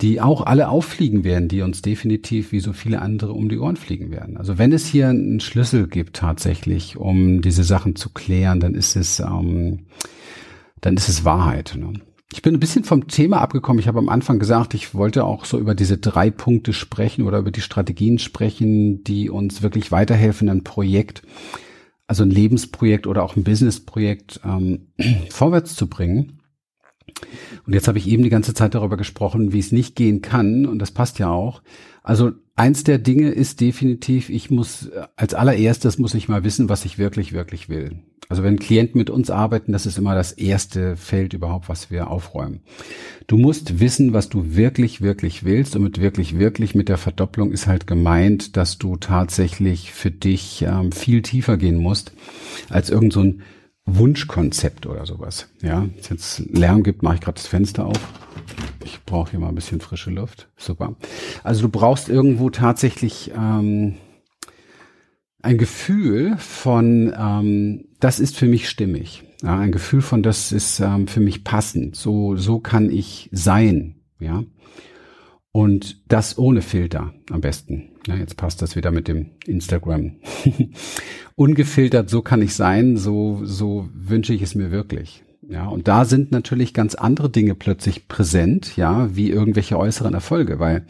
die 0.00 0.20
auch 0.20 0.42
alle 0.42 0.68
auffliegen 0.68 1.24
werden, 1.24 1.48
die 1.48 1.62
uns 1.62 1.82
definitiv 1.82 2.52
wie 2.52 2.60
so 2.60 2.72
viele 2.72 3.02
andere 3.02 3.32
um 3.32 3.48
die 3.48 3.58
Ohren 3.58 3.76
fliegen 3.76 4.10
werden. 4.10 4.36
Also 4.36 4.56
wenn 4.56 4.72
es 4.72 4.86
hier 4.86 5.08
einen 5.08 5.40
Schlüssel 5.40 5.88
gibt 5.88 6.16
tatsächlich, 6.16 6.96
um 6.96 7.42
diese 7.42 7.64
Sachen 7.64 7.96
zu 7.96 8.10
klären, 8.10 8.60
dann 8.60 8.74
ist 8.74 8.96
es, 8.96 9.20
ähm, 9.20 9.86
dann 10.80 10.96
ist 10.96 11.08
es 11.08 11.24
Wahrheit. 11.24 11.76
Ne? 11.78 11.92
Ich 12.32 12.42
bin 12.42 12.54
ein 12.54 12.60
bisschen 12.60 12.84
vom 12.84 13.08
Thema 13.08 13.40
abgekommen. 13.40 13.80
Ich 13.80 13.88
habe 13.88 13.98
am 13.98 14.08
Anfang 14.08 14.38
gesagt, 14.38 14.72
ich 14.72 14.94
wollte 14.94 15.24
auch 15.24 15.44
so 15.44 15.58
über 15.58 15.74
diese 15.74 15.98
drei 15.98 16.30
Punkte 16.30 16.72
sprechen 16.72 17.26
oder 17.26 17.38
über 17.38 17.50
die 17.50 17.60
Strategien 17.60 18.18
sprechen, 18.18 19.04
die 19.04 19.28
uns 19.28 19.62
wirklich 19.62 19.92
weiterhelfen, 19.92 20.48
ein 20.48 20.64
Projekt, 20.64 21.22
also 22.06 22.22
ein 22.22 22.30
Lebensprojekt 22.30 23.06
oder 23.06 23.22
auch 23.22 23.36
ein 23.36 23.44
Businessprojekt 23.44 24.40
ähm, 24.44 24.92
vorwärts 25.30 25.74
zu 25.74 25.88
bringen. 25.88 26.39
Und 27.66 27.72
jetzt 27.72 27.88
habe 27.88 27.98
ich 27.98 28.08
eben 28.08 28.22
die 28.22 28.30
ganze 28.30 28.54
Zeit 28.54 28.74
darüber 28.74 28.96
gesprochen, 28.96 29.52
wie 29.52 29.58
es 29.58 29.72
nicht 29.72 29.96
gehen 29.96 30.22
kann. 30.22 30.66
Und 30.66 30.78
das 30.78 30.90
passt 30.90 31.18
ja 31.18 31.28
auch. 31.28 31.62
Also 32.02 32.32
eins 32.56 32.84
der 32.84 32.98
Dinge 32.98 33.30
ist 33.30 33.60
definitiv, 33.60 34.30
ich 34.30 34.50
muss, 34.50 34.90
als 35.16 35.34
allererstes 35.34 35.98
muss 35.98 36.14
ich 36.14 36.28
mal 36.28 36.44
wissen, 36.44 36.68
was 36.68 36.84
ich 36.84 36.98
wirklich, 36.98 37.32
wirklich 37.32 37.68
will. 37.68 37.98
Also 38.30 38.44
wenn 38.44 38.60
Klienten 38.60 38.96
mit 38.96 39.10
uns 39.10 39.28
arbeiten, 39.28 39.72
das 39.72 39.86
ist 39.86 39.98
immer 39.98 40.14
das 40.14 40.30
erste 40.30 40.96
Feld 40.96 41.34
überhaupt, 41.34 41.68
was 41.68 41.90
wir 41.90 42.08
aufräumen. 42.10 42.60
Du 43.26 43.36
musst 43.36 43.80
wissen, 43.80 44.12
was 44.12 44.28
du 44.28 44.54
wirklich, 44.54 45.02
wirklich 45.02 45.44
willst. 45.44 45.74
Und 45.74 45.82
mit 45.82 46.00
wirklich, 46.00 46.38
wirklich 46.38 46.76
mit 46.76 46.88
der 46.88 46.96
Verdopplung 46.96 47.50
ist 47.50 47.66
halt 47.66 47.88
gemeint, 47.88 48.56
dass 48.56 48.78
du 48.78 48.96
tatsächlich 48.96 49.92
für 49.92 50.12
dich 50.12 50.62
ähm, 50.62 50.92
viel 50.92 51.22
tiefer 51.22 51.56
gehen 51.56 51.76
musst 51.76 52.12
als 52.68 52.88
irgend 52.88 53.12
so 53.12 53.20
Wunschkonzept 53.86 54.86
oder 54.86 55.06
sowas. 55.06 55.48
Ja, 55.62 55.86
jetzt 55.96 56.40
Lärm 56.50 56.82
gibt, 56.82 57.02
mache 57.02 57.16
ich 57.16 57.20
gerade 57.20 57.36
das 57.36 57.46
Fenster 57.46 57.86
auf. 57.86 57.98
Ich 58.84 59.00
brauche 59.04 59.30
hier 59.30 59.40
mal 59.40 59.48
ein 59.48 59.54
bisschen 59.54 59.80
frische 59.80 60.10
Luft. 60.10 60.48
Super. 60.56 60.96
Also 61.42 61.62
du 61.62 61.68
brauchst 61.68 62.08
irgendwo 62.08 62.50
tatsächlich 62.50 63.32
ähm, 63.36 63.96
ein 65.42 65.58
Gefühl 65.58 66.36
von, 66.38 67.12
ähm, 67.16 67.84
das 68.00 68.20
ist 68.20 68.36
für 68.36 68.46
mich 68.46 68.68
stimmig. 68.68 69.24
Ja, 69.42 69.58
ein 69.58 69.72
Gefühl 69.72 70.02
von, 70.02 70.22
das 70.22 70.52
ist 70.52 70.80
ähm, 70.80 71.06
für 71.06 71.20
mich 71.20 71.44
passend. 71.44 71.96
So, 71.96 72.36
so 72.36 72.60
kann 72.60 72.90
ich 72.90 73.28
sein. 73.32 73.96
Ja. 74.18 74.44
Und 75.52 76.00
das 76.08 76.38
ohne 76.38 76.62
Filter 76.62 77.12
am 77.30 77.40
besten. 77.40 77.90
Ja, 78.06 78.14
jetzt 78.16 78.36
passt 78.36 78.62
das 78.62 78.76
wieder 78.76 78.92
mit 78.92 79.08
dem 79.08 79.30
Instagram. 79.46 80.16
Ungefiltert, 81.34 82.08
so 82.08 82.22
kann 82.22 82.40
ich 82.40 82.54
sein, 82.54 82.96
so, 82.96 83.40
so 83.42 83.88
wünsche 83.92 84.32
ich 84.32 84.42
es 84.42 84.54
mir 84.54 84.70
wirklich. 84.70 85.24
Ja, 85.50 85.66
und 85.66 85.88
da 85.88 86.04
sind 86.04 86.30
natürlich 86.30 86.74
ganz 86.74 86.94
andere 86.94 87.28
Dinge 87.28 87.56
plötzlich 87.56 88.06
präsent, 88.06 88.76
ja, 88.76 89.16
wie 89.16 89.30
irgendwelche 89.30 89.76
äußeren 89.76 90.14
Erfolge, 90.14 90.60
weil 90.60 90.86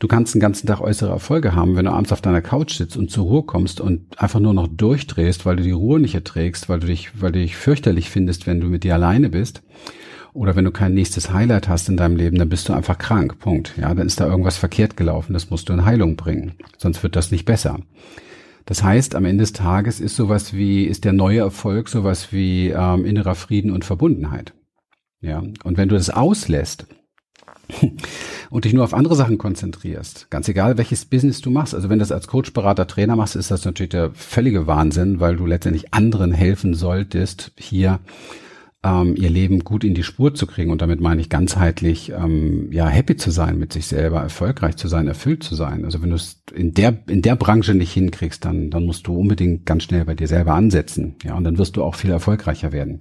du 0.00 0.08
kannst 0.08 0.34
den 0.34 0.40
ganzen 0.40 0.66
Tag 0.66 0.80
äußere 0.80 1.10
Erfolge 1.10 1.54
haben, 1.54 1.76
wenn 1.76 1.84
du 1.84 1.92
abends 1.92 2.10
auf 2.10 2.20
deiner 2.20 2.40
Couch 2.40 2.74
sitzt 2.74 2.96
und 2.96 3.12
zur 3.12 3.26
Ruhe 3.26 3.42
kommst 3.44 3.80
und 3.80 4.20
einfach 4.20 4.40
nur 4.40 4.52
noch 4.52 4.66
durchdrehst, 4.66 5.46
weil 5.46 5.54
du 5.54 5.62
die 5.62 5.70
Ruhe 5.70 6.00
nicht 6.00 6.16
erträgst, 6.16 6.68
weil 6.68 6.80
du 6.80 6.88
dich, 6.88 7.20
weil 7.20 7.30
du 7.30 7.38
dich 7.38 7.56
fürchterlich 7.56 8.10
findest, 8.10 8.48
wenn 8.48 8.60
du 8.60 8.66
mit 8.66 8.82
dir 8.82 8.94
alleine 8.94 9.28
bist. 9.28 9.62
Oder 10.32 10.54
wenn 10.54 10.64
du 10.64 10.70
kein 10.70 10.94
nächstes 10.94 11.32
Highlight 11.32 11.68
hast 11.68 11.88
in 11.88 11.96
deinem 11.96 12.16
Leben, 12.16 12.38
dann 12.38 12.48
bist 12.48 12.68
du 12.68 12.72
einfach 12.72 12.98
krank. 12.98 13.38
Punkt. 13.38 13.74
Ja, 13.76 13.92
dann 13.94 14.06
ist 14.06 14.20
da 14.20 14.26
irgendwas 14.28 14.58
verkehrt 14.58 14.96
gelaufen. 14.96 15.32
Das 15.32 15.50
musst 15.50 15.68
du 15.68 15.72
in 15.72 15.84
Heilung 15.84 16.16
bringen. 16.16 16.54
Sonst 16.78 17.02
wird 17.02 17.16
das 17.16 17.30
nicht 17.30 17.44
besser. 17.44 17.80
Das 18.66 18.84
heißt, 18.84 19.16
am 19.16 19.24
Ende 19.24 19.42
des 19.42 19.52
Tages 19.52 20.00
ist 20.00 20.14
sowas 20.14 20.54
wie, 20.54 20.84
ist 20.84 21.04
der 21.04 21.12
neue 21.12 21.40
Erfolg 21.40 21.88
sowas 21.88 22.32
wie 22.32 22.68
ähm, 22.68 23.04
innerer 23.04 23.34
Frieden 23.34 23.72
und 23.72 23.84
Verbundenheit. 23.84 24.54
Ja, 25.20 25.42
und 25.64 25.76
wenn 25.76 25.88
du 25.88 25.96
das 25.96 26.08
auslässt 26.08 26.86
und 28.50 28.64
dich 28.64 28.72
nur 28.72 28.84
auf 28.84 28.94
andere 28.94 29.16
Sachen 29.16 29.38
konzentrierst, 29.38 30.30
ganz 30.30 30.48
egal 30.48 30.78
welches 30.78 31.04
Business 31.04 31.40
du 31.40 31.50
machst, 31.50 31.74
also 31.74 31.88
wenn 31.88 31.98
du 31.98 32.04
das 32.04 32.12
als 32.12 32.26
Coach, 32.26 32.52
Berater, 32.52 32.86
Trainer 32.86 33.16
machst, 33.16 33.36
ist 33.36 33.50
das 33.50 33.64
natürlich 33.64 33.90
der 33.90 34.12
völlige 34.12 34.66
Wahnsinn, 34.66 35.20
weil 35.20 35.36
du 35.36 35.46
letztendlich 35.46 35.92
anderen 35.92 36.32
helfen 36.32 36.74
solltest, 36.74 37.52
hier 37.58 37.98
ähm, 38.82 39.14
ihr 39.16 39.28
Leben 39.28 39.60
gut 39.60 39.84
in 39.84 39.94
die 39.94 40.02
Spur 40.02 40.34
zu 40.34 40.46
kriegen. 40.46 40.70
Und 40.70 40.80
damit 40.80 41.00
meine 41.00 41.20
ich 41.20 41.28
ganzheitlich, 41.28 42.12
ähm, 42.12 42.72
ja, 42.72 42.88
happy 42.88 43.16
zu 43.16 43.30
sein 43.30 43.58
mit 43.58 43.72
sich 43.72 43.86
selber, 43.86 44.20
erfolgreich 44.20 44.76
zu 44.76 44.88
sein, 44.88 45.06
erfüllt 45.06 45.42
zu 45.42 45.54
sein. 45.54 45.84
Also 45.84 46.02
wenn 46.02 46.10
du 46.10 46.16
es 46.16 46.42
in 46.54 46.72
der, 46.72 46.98
in 47.08 47.20
der 47.20 47.36
Branche 47.36 47.74
nicht 47.74 47.92
hinkriegst, 47.92 48.44
dann, 48.44 48.70
dann 48.70 48.86
musst 48.86 49.06
du 49.06 49.14
unbedingt 49.14 49.66
ganz 49.66 49.84
schnell 49.84 50.06
bei 50.06 50.14
dir 50.14 50.28
selber 50.28 50.54
ansetzen. 50.54 51.16
Ja, 51.22 51.34
und 51.34 51.44
dann 51.44 51.58
wirst 51.58 51.76
du 51.76 51.82
auch 51.82 51.94
viel 51.94 52.10
erfolgreicher 52.10 52.72
werden. 52.72 53.00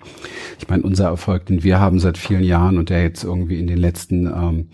Ich 0.59 0.67
meine, 0.67 0.83
unser 0.83 1.05
Erfolg, 1.05 1.45
den 1.45 1.63
wir 1.63 1.79
haben 1.79 1.99
seit 1.99 2.17
vielen 2.17 2.43
Jahren 2.43 2.77
und 2.77 2.89
der 2.89 3.01
jetzt 3.03 3.23
irgendwie 3.23 3.59
in 3.59 3.67
den 3.67 3.77
letzten 3.77 4.25
ähm, 4.25 4.69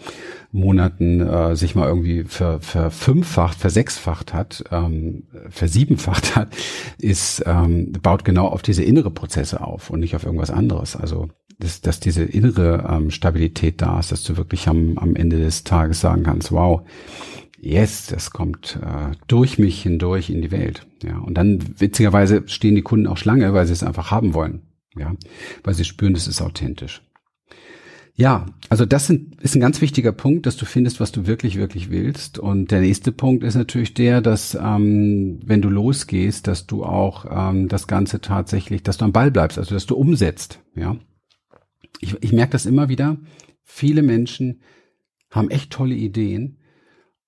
Monaten 0.55 1.19
äh, 1.21 1.55
sich 1.55 1.75
mal 1.75 1.87
irgendwie 1.87 2.23
ver, 2.23 2.61
verfünffacht, 2.61 3.59
versechsfacht 3.59 4.33
hat, 4.33 4.63
ähm, 4.71 5.23
versiebenfacht 5.49 6.35
hat, 6.35 6.55
ist, 6.97 7.43
ähm, 7.45 7.91
baut 8.01 8.25
genau 8.25 8.47
auf 8.47 8.61
diese 8.61 8.83
innere 8.83 9.11
Prozesse 9.11 9.61
auf 9.61 9.89
und 9.89 9.99
nicht 9.99 10.15
auf 10.15 10.25
irgendwas 10.25 10.51
anderes. 10.51 10.94
Also 10.95 11.29
dass, 11.59 11.81
dass 11.81 11.99
diese 11.99 12.23
innere 12.23 12.87
ähm, 12.89 13.11
Stabilität 13.11 13.81
da 13.81 13.99
ist, 13.99 14.11
dass 14.11 14.23
du 14.23 14.37
wirklich 14.37 14.67
am, 14.67 14.97
am 14.97 15.15
Ende 15.15 15.37
des 15.37 15.63
Tages 15.63 16.01
sagen 16.01 16.23
kannst, 16.23 16.51
wow, 16.51 16.81
yes, 17.59 18.07
das 18.07 18.31
kommt 18.31 18.79
äh, 18.81 19.15
durch 19.27 19.57
mich 19.57 19.81
hindurch 19.81 20.29
in 20.29 20.41
die 20.41 20.51
Welt. 20.51 20.85
Ja, 21.03 21.17
und 21.19 21.35
dann 21.35 21.59
witzigerweise 21.79 22.43
stehen 22.47 22.75
die 22.75 22.81
Kunden 22.81 23.07
auch 23.07 23.17
Schlange, 23.17 23.53
weil 23.53 23.65
sie 23.65 23.73
es 23.73 23.83
einfach 23.83 24.11
haben 24.11 24.33
wollen. 24.33 24.61
Ja, 24.97 25.13
weil 25.63 25.73
sie 25.73 25.83
spüren, 25.83 26.13
das 26.13 26.27
ist 26.27 26.41
authentisch. 26.41 27.01
Ja, 28.17 28.45
also 28.69 28.85
das 28.85 29.07
sind, 29.07 29.41
ist 29.41 29.55
ein 29.55 29.59
ganz 29.61 29.81
wichtiger 29.81 30.13
Punkt, 30.13 30.45
dass 30.45 30.55
du 30.55 30.65
findest, 30.65 31.01
was 31.01 31.11
du 31.11 31.27
wirklich, 31.27 31.57
wirklich 31.57 31.91
willst. 31.91 32.39
Und 32.39 32.71
der 32.71 32.79
nächste 32.79 33.11
Punkt 33.11 33.43
ist 33.43 33.55
natürlich 33.55 33.93
der, 33.93 34.21
dass 34.21 34.55
ähm, 34.55 35.41
wenn 35.45 35.61
du 35.61 35.69
losgehst, 35.69 36.47
dass 36.47 36.65
du 36.65 36.85
auch 36.85 37.25
ähm, 37.29 37.67
das 37.67 37.87
Ganze 37.87 38.21
tatsächlich, 38.21 38.83
dass 38.83 38.97
du 38.97 39.05
am 39.05 39.11
Ball 39.11 39.31
bleibst, 39.31 39.57
also 39.57 39.75
dass 39.75 39.85
du 39.85 39.95
umsetzt. 39.95 40.61
Ja, 40.75 40.95
ich, 41.99 42.15
ich 42.21 42.31
merke 42.31 42.53
das 42.53 42.65
immer 42.65 42.87
wieder. 42.87 43.17
Viele 43.63 44.01
Menschen 44.01 44.61
haben 45.29 45.49
echt 45.49 45.71
tolle 45.71 45.95
Ideen, 45.95 46.59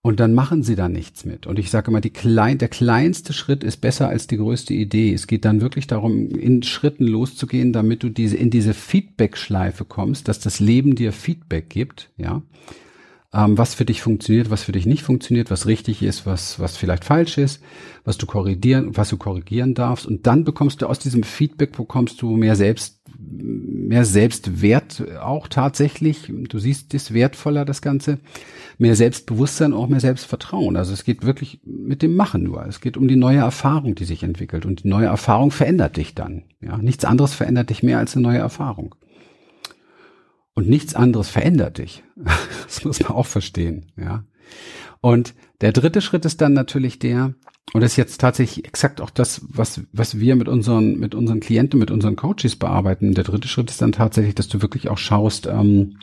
und 0.08 0.22
dann 0.22 0.34
machen 0.34 0.64
sie 0.64 0.78
da 0.78 0.88
nichts 0.88 1.26
mit. 1.26 1.48
Und 1.48 1.60
ich 1.60 1.70
sage 1.70 1.92
immer, 1.92 2.00
klein, 2.00 2.58
der 2.60 2.70
kleinste 2.70 3.34
Schritt 3.34 3.62
ist 3.62 3.82
besser 3.82 4.08
als 4.08 4.26
die 4.26 4.38
größte 4.38 4.74
Idee. 4.74 5.14
Es 5.14 5.28
geht 5.28 5.44
dann 5.44 5.60
wirklich 5.60 5.86
darum, 5.86 6.30
in 6.30 6.64
Schritten 6.64 7.04
loszugehen, 7.04 7.74
damit 7.74 8.04
du 8.04 8.10
diese, 8.10 8.38
in 8.38 8.50
diese 8.50 8.74
Feedback-Schleife 8.74 9.84
kommst, 9.84 10.30
dass 10.30 10.40
das 10.40 10.62
Leben 10.62 10.96
dir 10.96 11.12
Feedback 11.12 11.70
gibt, 11.70 12.10
ja. 12.16 12.42
Ähm, 13.34 13.58
was 13.58 13.74
für 13.74 13.84
dich 13.84 14.02
funktioniert, 14.02 14.50
was 14.50 14.64
für 14.64 14.72
dich 14.72 14.86
nicht 14.86 15.04
funktioniert, 15.04 15.52
was 15.52 15.66
richtig 15.66 16.02
ist, 16.02 16.26
was, 16.26 16.60
was 16.60 16.78
vielleicht 16.78 17.04
falsch 17.04 17.38
ist, 17.38 17.62
was 18.06 18.18
du 18.18 18.26
korrigieren, 18.26 18.96
was 18.96 19.10
du 19.10 19.18
korrigieren 19.18 19.74
darfst. 19.74 20.06
Und 20.06 20.28
dann 20.28 20.46
bekommst 20.46 20.82
du 20.82 20.88
aus 20.88 21.00
diesem 21.00 21.24
Feedback 21.24 21.76
bekommst 21.76 22.22
du 22.22 22.38
mehr 22.38 22.56
selbst 22.56 22.98
mehr 23.20 24.06
Selbstwert 24.06 25.04
auch 25.22 25.48
tatsächlich. 25.48 26.32
Du 26.50 26.60
siehst 26.60 26.94
es 26.94 27.14
wertvoller, 27.14 27.66
das 27.66 27.82
Ganze. 27.82 28.20
Mehr 28.78 28.96
Selbstbewusstsein, 28.96 29.74
auch 29.74 29.88
mehr 29.88 30.00
Selbstvertrauen. 30.00 30.76
Also 30.76 30.94
es 30.94 31.04
geht 31.04 31.26
wirklich 31.26 31.62
mit 31.66 32.02
dem 32.02 32.16
Machen 32.16 32.44
nur. 32.44 32.66
Es 32.66 32.80
geht 32.80 32.98
um 32.98 33.08
die 33.08 33.16
neue 33.16 33.40
Erfahrung, 33.40 33.96
die 33.96 34.06
sich 34.06 34.24
entwickelt. 34.24 34.66
Und 34.66 34.84
die 34.84 34.88
neue 34.88 35.08
Erfahrung 35.08 35.52
verändert 35.52 35.98
dich 35.98 36.16
dann. 36.16 36.44
Ja, 36.62 36.78
nichts 36.78 37.06
anderes 37.06 37.34
verändert 37.34 37.70
dich 37.70 37.82
mehr 37.82 37.98
als 37.98 38.16
eine 38.16 38.24
neue 38.24 38.40
Erfahrung. 38.40 38.96
Und 40.58 40.68
nichts 40.68 40.96
anderes 40.96 41.30
verändert 41.30 41.78
dich. 41.78 42.04
Das 42.66 42.84
muss 42.84 43.00
man 43.00 43.12
auch 43.12 43.28
verstehen. 43.28 43.92
Ja. 43.96 44.26
Und 45.02 45.36
der 45.62 45.72
dritte 45.72 46.02
Schritt 46.02 46.26
ist 46.26 46.42
dann 46.42 46.54
natürlich 46.54 46.98
der, 46.98 47.36
und 47.74 47.82
das 47.82 47.92
ist 47.92 47.98
jetzt 47.98 48.20
tatsächlich 48.20 48.66
exakt 48.66 49.00
auch 49.00 49.12
das, 49.12 49.42
was, 49.48 49.82
was 49.94 50.20
wir 50.20 50.36
mit 50.36 50.50
unseren, 50.50 50.98
mit 50.98 51.14
unseren 51.14 51.40
Klienten, 51.42 51.80
mit 51.80 51.92
unseren 51.92 52.16
Coaches 52.16 52.56
bearbeiten. 52.56 53.14
Der 53.14 53.24
dritte 53.24 53.48
Schritt 53.48 53.70
ist 53.70 53.84
dann 53.84 53.92
tatsächlich, 53.92 54.34
dass 54.34 54.48
du 54.48 54.62
wirklich 54.64 54.90
auch 54.90 54.98
schaust, 54.98 55.46
ähm, 55.46 56.00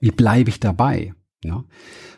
wie 0.00 0.10
bleibe 0.10 0.50
ich 0.50 0.58
dabei? 0.58 1.14
Ja? 1.44 1.64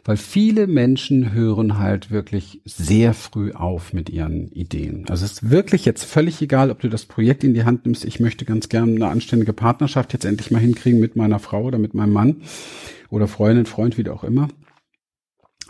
Weil 0.05 0.17
viele 0.17 0.67
Menschen 0.67 1.33
hören 1.33 1.79
halt 1.79 2.11
wirklich 2.11 2.61
sehr 2.65 3.13
früh 3.13 3.53
auf 3.53 3.93
mit 3.93 4.09
ihren 4.09 4.49
Ideen. 4.53 5.05
Also 5.09 5.25
es 5.25 5.33
ist 5.33 5.51
wirklich 5.51 5.85
jetzt 5.85 6.05
völlig 6.05 6.41
egal, 6.41 6.71
ob 6.71 6.81
du 6.81 6.89
das 6.89 7.07
Projekt 7.07 7.45
in 7.45 7.55
die 7.55 7.65
Hand 7.65 7.85
nimmst. 7.85 8.05
Ich 8.05 8.21
möchte 8.21 8.45
ganz 8.45 8.69
gerne 8.69 8.95
eine 8.95 9.09
anständige 9.09 9.53
Partnerschaft 9.53 10.13
jetzt 10.13 10.25
endlich 10.25 10.51
mal 10.51 10.61
hinkriegen 10.61 11.01
mit 11.01 11.17
meiner 11.17 11.39
Frau 11.39 11.65
oder 11.65 11.79
mit 11.79 11.95
meinem 11.95 12.13
Mann 12.13 12.37
oder 13.11 13.29
Freundin, 13.29 13.67
Freund, 13.67 13.99
wie 13.99 14.09
auch 14.09 14.25
immer 14.25 14.49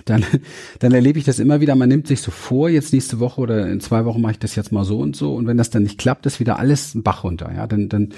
dann, 0.07 0.25
dann 0.79 0.93
erlebe 0.93 1.19
ich 1.19 1.25
das 1.25 1.39
immer 1.39 1.61
wieder. 1.61 1.75
Man 1.75 1.89
nimmt 1.89 2.07
sich 2.07 2.23
so 2.23 2.31
vor, 2.31 2.71
jetzt 2.71 2.93
nächste 2.93 3.21
Woche 3.21 3.41
oder 3.41 3.69
in 3.69 3.81
zwei 3.81 4.05
Wochen 4.07 4.23
mache 4.23 4.33
ich 4.33 4.39
das 4.39 4.57
jetzt 4.57 4.73
mal 4.73 4.85
so 4.85 4.99
und 4.99 5.15
so. 5.15 5.35
Und 5.35 5.47
wenn 5.47 5.59
das 5.59 5.71
dann 5.71 5.83
nicht 5.83 5.99
klappt, 5.99 6.25
ist 6.25 6.41
wieder 6.41 6.59
alles 6.59 6.95
ein 6.95 7.03
Bach 7.03 7.25
runter. 7.25 7.53
Ja, 7.55 7.67
dann, 7.67 7.89
dann, 7.89 8.11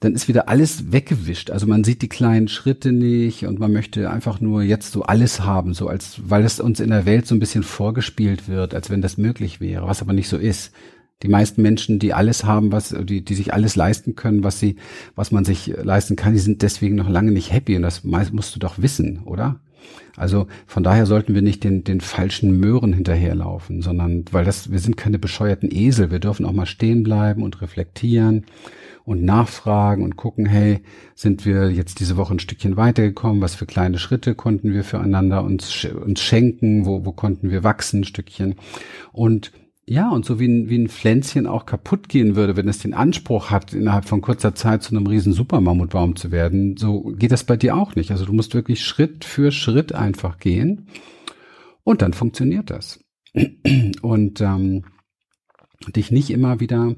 dann 0.00 0.14
ist 0.14 0.28
wieder 0.28 0.48
alles 0.48 0.92
weggewischt. 0.92 1.50
Also 1.50 1.66
man 1.66 1.84
sieht 1.84 2.00
die 2.00 2.08
kleinen 2.08 2.48
Schritte 2.48 2.90
nicht 2.90 3.46
und 3.46 3.58
man 3.58 3.70
möchte 3.70 4.10
einfach 4.10 4.40
nur 4.40 4.62
jetzt 4.62 4.92
so 4.92 5.02
alles 5.02 5.42
haben, 5.42 5.74
so 5.74 5.88
als, 5.88 6.22
weil 6.24 6.42
es 6.44 6.58
uns 6.58 6.80
in 6.80 6.88
der 6.88 7.04
Welt 7.04 7.26
so 7.26 7.34
ein 7.34 7.38
bisschen 7.38 7.62
vorgespielt 7.62 8.48
wird, 8.48 8.74
als 8.74 8.88
wenn 8.88 9.02
das 9.02 9.18
möglich 9.18 9.60
wäre, 9.60 9.86
was 9.86 10.00
aber 10.00 10.14
nicht 10.14 10.28
so 10.28 10.38
ist. 10.38 10.72
Die 11.22 11.28
meisten 11.28 11.60
Menschen, 11.60 11.98
die 11.98 12.14
alles 12.14 12.44
haben, 12.44 12.72
was, 12.72 12.96
die, 13.02 13.22
die 13.22 13.34
sich 13.34 13.52
alles 13.52 13.76
leisten 13.76 14.16
können, 14.16 14.42
was 14.42 14.58
sie, 14.58 14.76
was 15.14 15.32
man 15.32 15.44
sich 15.44 15.66
leisten 15.82 16.16
kann, 16.16 16.32
die 16.32 16.38
sind 16.38 16.62
deswegen 16.62 16.96
noch 16.96 17.10
lange 17.10 17.30
nicht 17.30 17.52
happy. 17.52 17.76
Und 17.76 17.82
das 17.82 18.02
musst 18.02 18.54
du 18.54 18.58
doch 18.58 18.78
wissen, 18.78 19.20
oder? 19.26 19.60
Also 20.16 20.46
von 20.66 20.82
daher 20.82 21.04
sollten 21.04 21.34
wir 21.34 21.42
nicht 21.42 21.62
den, 21.62 21.84
den 21.84 22.00
falschen 22.00 22.58
Möhren 22.58 22.94
hinterherlaufen, 22.94 23.82
sondern 23.82 24.24
weil 24.30 24.46
das, 24.46 24.72
wir 24.72 24.78
sind 24.78 24.96
keine 24.96 25.18
bescheuerten 25.18 25.70
Esel. 25.70 26.10
Wir 26.10 26.20
dürfen 26.20 26.46
auch 26.46 26.52
mal 26.52 26.64
stehen 26.64 27.02
bleiben 27.02 27.42
und 27.42 27.60
reflektieren 27.60 28.46
und 29.10 29.24
nachfragen 29.24 30.04
und 30.04 30.14
gucken, 30.14 30.46
hey, 30.46 30.84
sind 31.16 31.44
wir 31.44 31.68
jetzt 31.72 31.98
diese 31.98 32.16
Woche 32.16 32.32
ein 32.32 32.38
Stückchen 32.38 32.76
weitergekommen? 32.76 33.42
Was 33.42 33.56
für 33.56 33.66
kleine 33.66 33.98
Schritte 33.98 34.36
konnten 34.36 34.72
wir 34.72 34.84
füreinander 34.84 35.42
uns, 35.42 35.84
uns 35.84 36.20
schenken? 36.20 36.86
Wo, 36.86 37.04
wo 37.04 37.10
konnten 37.10 37.50
wir 37.50 37.64
wachsen 37.64 38.02
ein 38.02 38.04
Stückchen? 38.04 38.54
Und 39.10 39.50
ja, 39.84 40.08
und 40.10 40.24
so 40.24 40.38
wie 40.38 40.46
ein, 40.46 40.68
wie 40.68 40.78
ein 40.78 40.88
Pflänzchen 40.88 41.48
auch 41.48 41.66
kaputt 41.66 42.08
gehen 42.08 42.36
würde, 42.36 42.56
wenn 42.56 42.68
es 42.68 42.78
den 42.78 42.94
Anspruch 42.94 43.50
hat, 43.50 43.74
innerhalb 43.74 44.04
von 44.04 44.20
kurzer 44.20 44.54
Zeit 44.54 44.84
zu 44.84 44.94
einem 44.94 45.08
riesen 45.08 45.32
Supermammutbaum 45.32 46.14
zu 46.14 46.30
werden, 46.30 46.76
so 46.76 47.02
geht 47.16 47.32
das 47.32 47.42
bei 47.42 47.56
dir 47.56 47.76
auch 47.76 47.96
nicht. 47.96 48.12
Also 48.12 48.26
du 48.26 48.32
musst 48.32 48.54
wirklich 48.54 48.84
Schritt 48.84 49.24
für 49.24 49.50
Schritt 49.50 49.92
einfach 49.92 50.38
gehen 50.38 50.86
und 51.82 52.00
dann 52.02 52.12
funktioniert 52.12 52.70
das. 52.70 53.00
Und 54.02 54.40
ähm, 54.40 54.84
dich 55.96 56.12
nicht 56.12 56.30
immer 56.30 56.60
wieder 56.60 56.94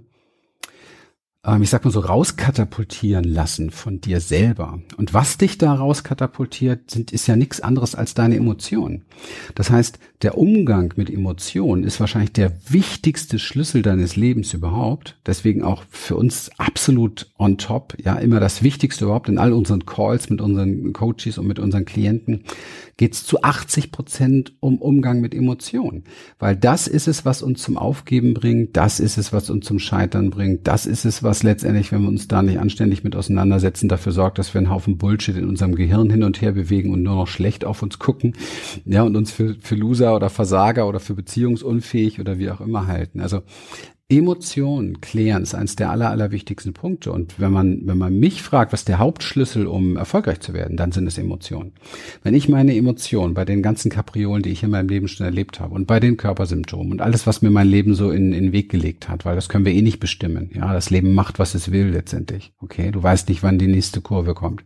ich 1.60 1.70
sag 1.70 1.84
mal 1.84 1.90
so, 1.90 1.98
rauskatapultieren 1.98 3.24
lassen 3.24 3.70
von 3.70 4.00
dir 4.00 4.20
selber. 4.20 4.78
Und 4.96 5.12
was 5.12 5.38
dich 5.38 5.58
da 5.58 5.74
rauskatapultiert, 5.74 6.88
sind, 6.88 7.10
ist 7.10 7.26
ja 7.26 7.34
nichts 7.34 7.60
anderes 7.60 7.96
als 7.96 8.14
deine 8.14 8.36
Emotionen. 8.36 9.04
Das 9.56 9.68
heißt, 9.68 9.98
der 10.22 10.38
Umgang 10.38 10.94
mit 10.94 11.10
Emotionen 11.10 11.82
ist 11.82 11.98
wahrscheinlich 11.98 12.32
der 12.32 12.52
wichtigste 12.68 13.40
Schlüssel 13.40 13.82
deines 13.82 14.14
Lebens 14.14 14.54
überhaupt. 14.54 15.18
Deswegen 15.26 15.64
auch 15.64 15.82
für 15.90 16.14
uns 16.14 16.52
absolut 16.58 17.32
on 17.38 17.58
top. 17.58 17.96
Ja, 18.00 18.14
immer 18.14 18.38
das 18.38 18.62
Wichtigste 18.62 19.06
überhaupt 19.06 19.28
in 19.28 19.38
all 19.38 19.52
unseren 19.52 19.84
Calls 19.84 20.30
mit 20.30 20.40
unseren 20.40 20.92
Coaches 20.92 21.38
und 21.38 21.48
mit 21.48 21.58
unseren 21.58 21.84
Klienten 21.84 22.44
geht 22.96 23.14
es 23.14 23.24
zu 23.24 23.42
80 23.42 23.92
Prozent 23.92 24.52
um 24.60 24.78
Umgang 24.78 25.20
mit 25.20 25.34
Emotionen. 25.34 26.04
Weil 26.38 26.56
das 26.56 26.86
ist 26.86 27.08
es, 27.08 27.24
was 27.24 27.42
uns 27.42 27.62
zum 27.62 27.76
Aufgeben 27.76 28.34
bringt. 28.34 28.76
Das 28.76 29.00
ist 29.00 29.18
es, 29.18 29.32
was 29.32 29.50
uns 29.50 29.66
zum 29.66 29.78
Scheitern 29.78 30.30
bringt. 30.30 30.66
Das 30.66 30.86
ist 30.86 31.04
es, 31.04 31.22
was 31.22 31.42
letztendlich, 31.42 31.92
wenn 31.92 32.02
wir 32.02 32.08
uns 32.08 32.28
da 32.28 32.42
nicht 32.42 32.58
anständig 32.58 33.04
mit 33.04 33.16
auseinandersetzen, 33.16 33.88
dafür 33.88 34.12
sorgt, 34.12 34.38
dass 34.38 34.54
wir 34.54 34.58
einen 34.58 34.70
Haufen 34.70 34.98
Bullshit 34.98 35.36
in 35.36 35.48
unserem 35.48 35.74
Gehirn 35.74 36.10
hin 36.10 36.22
und 36.22 36.40
her 36.40 36.52
bewegen 36.52 36.92
und 36.92 37.02
nur 37.02 37.16
noch 37.16 37.28
schlecht 37.28 37.64
auf 37.64 37.82
uns 37.82 37.98
gucken. 37.98 38.34
Ja, 38.84 39.02
und 39.02 39.16
uns 39.16 39.32
für, 39.32 39.56
für 39.60 39.74
Loser 39.74 40.14
oder 40.14 40.30
Versager 40.30 40.88
oder 40.88 41.00
für 41.00 41.14
beziehungsunfähig 41.14 42.20
oder 42.20 42.38
wie 42.38 42.50
auch 42.50 42.60
immer 42.60 42.86
halten. 42.86 43.20
Also 43.20 43.42
Emotionen 44.12 45.00
klären 45.00 45.42
ist 45.42 45.54
eines 45.54 45.76
der 45.76 45.90
aller, 45.90 46.10
allerwichtigsten 46.10 46.74
Punkte. 46.74 47.12
Und 47.12 47.40
wenn 47.40 47.50
man, 47.50 47.80
wenn 47.86 47.96
man 47.96 48.18
mich 48.18 48.42
fragt, 48.42 48.72
was 48.72 48.84
der 48.84 48.98
Hauptschlüssel, 48.98 49.66
um 49.66 49.96
erfolgreich 49.96 50.40
zu 50.40 50.52
werden, 50.52 50.76
dann 50.76 50.92
sind 50.92 51.06
es 51.06 51.18
Emotionen. 51.18 51.72
Wenn 52.22 52.34
ich 52.34 52.48
meine 52.48 52.76
Emotionen 52.76 53.34
bei 53.34 53.44
den 53.44 53.62
ganzen 53.62 53.90
Kapriolen, 53.90 54.42
die 54.42 54.50
ich 54.50 54.62
in 54.62 54.70
meinem 54.70 54.88
Leben 54.88 55.08
schon 55.08 55.24
erlebt 55.24 55.60
habe 55.60 55.74
und 55.74 55.86
bei 55.86 55.98
den 55.98 56.16
Körpersymptomen 56.16 56.92
und 56.92 57.00
alles, 57.00 57.26
was 57.26 57.42
mir 57.42 57.50
mein 57.50 57.68
Leben 57.68 57.94
so 57.94 58.10
in, 58.10 58.32
in 58.32 58.44
den 58.44 58.52
Weg 58.52 58.70
gelegt 58.70 59.08
hat, 59.08 59.24
weil 59.24 59.34
das 59.34 59.48
können 59.48 59.64
wir 59.64 59.72
eh 59.72 59.82
nicht 59.82 60.00
bestimmen. 60.00 60.50
Ja, 60.54 60.72
das 60.72 60.90
Leben 60.90 61.14
macht, 61.14 61.38
was 61.38 61.54
es 61.54 61.72
will 61.72 61.88
letztendlich. 61.88 62.52
Okay, 62.60 62.90
du 62.90 63.02
weißt 63.02 63.28
nicht, 63.28 63.42
wann 63.42 63.58
die 63.58 63.66
nächste 63.66 64.00
Kurve 64.00 64.34
kommt. 64.34 64.62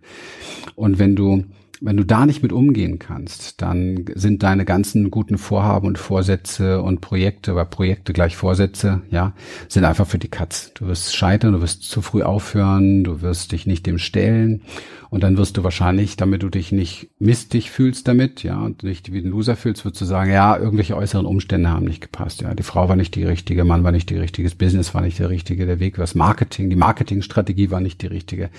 Und 0.75 0.99
wenn 0.99 1.15
du 1.15 1.45
wenn 1.81 1.97
du 1.97 2.05
da 2.05 2.27
nicht 2.27 2.43
mit 2.43 2.53
umgehen 2.53 2.99
kannst, 2.99 3.61
dann 3.63 4.07
sind 4.15 4.43
deine 4.43 4.65
ganzen 4.65 5.11
guten 5.11 5.39
Vorhaben 5.39 5.87
und 5.87 5.99
Vorsätze 5.99 6.83
und 6.83 7.01
Projekte, 7.01 7.55
weil 7.55 7.67
Projekte 7.67 8.13
gleich 8.13 8.37
Vorsätze, 8.37 9.03
ja, 9.11 9.35
sind 9.69 9.85
einfach 9.85 10.07
für 10.07 10.19
die 10.19 10.29
Katz. 10.29 10.73
Du 10.75 10.87
wirst 10.87 11.15
scheitern, 11.15 11.53
du 11.53 11.61
wirst 11.61 11.83
zu 11.83 12.03
früh 12.03 12.23
aufhören, 12.23 13.05
du 13.05 13.23
wirst 13.23 13.53
dich 13.53 13.67
nicht 13.67 13.87
dem 13.87 13.99
stellen 13.99 14.63
und 15.11 15.23
dann 15.23 15.37
wirst 15.37 15.57
du 15.57 15.65
wahrscheinlich, 15.65 16.17
damit 16.17 16.43
du 16.43 16.49
dich 16.49 16.73
nicht 16.73 17.09
mistig 17.19 17.71
fühlst 17.71 18.09
damit, 18.09 18.43
ja, 18.43 18.61
und 18.61 18.83
nicht 18.83 19.13
wie 19.13 19.19
ein 19.19 19.31
Loser 19.31 19.57
fühlst, 19.57 19.85
wirst 19.85 20.01
du 20.01 20.05
sagen, 20.05 20.31
ja, 20.31 20.57
irgendwelche 20.57 20.97
äußeren 20.97 21.27
Umstände 21.27 21.71
haben 21.71 21.87
nicht 21.87 22.01
gepasst, 22.01 22.43
ja. 22.43 22.55
Die 22.55 22.63
Frau 22.63 22.89
war 22.89 22.97
nicht 22.97 23.15
die 23.15 23.25
richtige, 23.25 23.65
Mann 23.65 23.85
war 23.85 23.93
nicht 23.93 24.11
die 24.11 24.17
richtige, 24.17 24.49
das 24.49 24.57
Business 24.57 24.95
war 24.95 25.03
nicht 25.03 25.19
der 25.19 25.31
richtige, 25.31 25.67
der 25.67 25.81
Weg, 25.81 25.99
was 25.99 26.15
Marketing, 26.15 26.71
die 26.71 26.77
Marketingstrategie 26.77 27.71
war 27.71 27.81
nicht 27.81 28.03
die 28.03 28.09
richtige. 28.09 28.51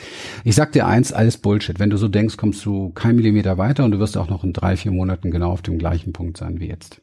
Ich 0.43 0.55
sag 0.55 0.71
dir 0.71 0.87
eins, 0.87 1.11
alles 1.11 1.37
Bullshit. 1.37 1.79
Wenn 1.79 1.89
du 1.89 1.97
so 1.97 2.07
denkst, 2.07 2.37
kommst 2.37 2.65
du 2.65 2.89
kein 2.89 3.06
Millimeter 3.13 3.57
weiter 3.57 3.85
und 3.85 3.91
du 3.91 3.99
wirst 3.99 4.17
auch 4.17 4.29
noch 4.29 4.43
in 4.43 4.53
drei, 4.53 4.77
vier 4.77 4.91
Monaten 4.91 5.31
genau 5.31 5.51
auf 5.51 5.61
dem 5.61 5.77
gleichen 5.77 6.13
Punkt 6.13 6.37
sein 6.37 6.59
wie 6.59 6.67
jetzt. 6.67 7.01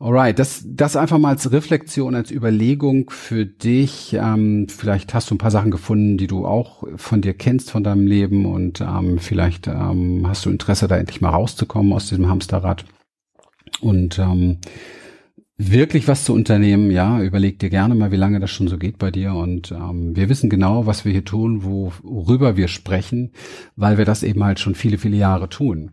Alright, 0.00 0.38
das, 0.38 0.64
das 0.66 0.96
einfach 0.96 1.18
mal 1.18 1.30
als 1.30 1.50
Reflexion, 1.52 2.14
als 2.14 2.30
Überlegung 2.30 3.08
für 3.10 3.46
dich. 3.46 4.12
Ähm, 4.12 4.66
vielleicht 4.68 5.14
hast 5.14 5.30
du 5.30 5.34
ein 5.34 5.38
paar 5.38 5.52
Sachen 5.52 5.70
gefunden, 5.70 6.18
die 6.18 6.26
du 6.26 6.46
auch 6.46 6.84
von 6.96 7.20
dir 7.20 7.32
kennst, 7.32 7.70
von 7.70 7.84
deinem 7.84 8.06
Leben 8.06 8.44
und 8.44 8.80
ähm, 8.80 9.18
vielleicht 9.18 9.68
ähm, 9.68 10.24
hast 10.26 10.44
du 10.44 10.50
Interesse, 10.50 10.88
da 10.88 10.96
endlich 10.96 11.20
mal 11.20 11.30
rauszukommen 11.30 11.92
aus 11.92 12.08
diesem 12.08 12.28
Hamsterrad 12.28 12.84
und 13.80 14.18
ähm, 14.18 14.58
wirklich 15.56 16.08
was 16.08 16.24
zu 16.24 16.32
unternehmen. 16.32 16.90
Ja, 16.90 17.20
überleg 17.20 17.58
dir 17.58 17.70
gerne 17.70 17.94
mal, 17.94 18.10
wie 18.10 18.16
lange 18.16 18.40
das 18.40 18.50
schon 18.50 18.68
so 18.68 18.78
geht 18.78 18.98
bei 18.98 19.10
dir. 19.10 19.34
Und 19.34 19.72
ähm, 19.72 20.16
wir 20.16 20.28
wissen 20.28 20.50
genau, 20.50 20.86
was 20.86 21.04
wir 21.04 21.12
hier 21.12 21.24
tun, 21.24 21.62
worüber 21.64 22.56
wir 22.56 22.68
sprechen, 22.68 23.32
weil 23.76 23.98
wir 23.98 24.04
das 24.04 24.22
eben 24.22 24.42
halt 24.44 24.60
schon 24.60 24.74
viele, 24.74 24.98
viele 24.98 25.16
Jahre 25.16 25.48
tun. 25.48 25.92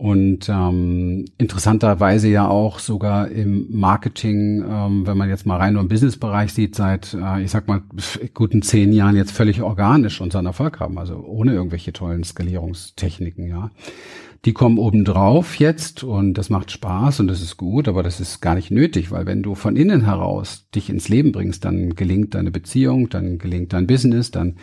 Und 0.00 0.48
ähm, 0.48 1.24
interessanterweise 1.38 2.28
ja 2.28 2.46
auch 2.46 2.78
sogar 2.78 3.32
im 3.32 3.66
Marketing, 3.70 4.62
ähm, 4.62 5.06
wenn 5.08 5.18
man 5.18 5.28
jetzt 5.28 5.44
mal 5.44 5.56
rein 5.56 5.72
nur 5.72 5.82
im 5.82 5.88
Businessbereich 5.88 6.52
sieht, 6.52 6.76
seit, 6.76 7.14
äh, 7.14 7.42
ich 7.42 7.50
sag 7.50 7.66
mal, 7.66 7.82
guten 8.32 8.62
zehn 8.62 8.92
Jahren 8.92 9.16
jetzt 9.16 9.32
völlig 9.32 9.60
organisch 9.60 10.20
unseren 10.20 10.46
Erfolg 10.46 10.78
haben, 10.78 10.98
also 10.98 11.16
ohne 11.16 11.52
irgendwelche 11.52 11.92
tollen 11.92 12.22
Skalierungstechniken, 12.22 13.48
ja 13.48 13.72
die 14.44 14.52
kommen 14.52 14.78
obendrauf 14.78 15.56
jetzt 15.56 16.04
und 16.04 16.34
das 16.34 16.48
macht 16.48 16.70
Spaß 16.70 17.18
und 17.20 17.26
das 17.26 17.42
ist 17.42 17.56
gut, 17.56 17.88
aber 17.88 18.04
das 18.04 18.20
ist 18.20 18.40
gar 18.40 18.54
nicht 18.54 18.70
nötig, 18.70 19.10
weil 19.10 19.26
wenn 19.26 19.42
du 19.42 19.56
von 19.56 19.74
innen 19.74 20.04
heraus 20.04 20.66
dich 20.74 20.90
ins 20.90 21.08
Leben 21.08 21.32
bringst, 21.32 21.64
dann 21.64 21.96
gelingt 21.96 22.34
deine 22.34 22.52
Beziehung, 22.52 23.08
dann 23.08 23.38
gelingt 23.38 23.72
dein 23.72 23.88
Business, 23.88 24.30
dann 24.30 24.54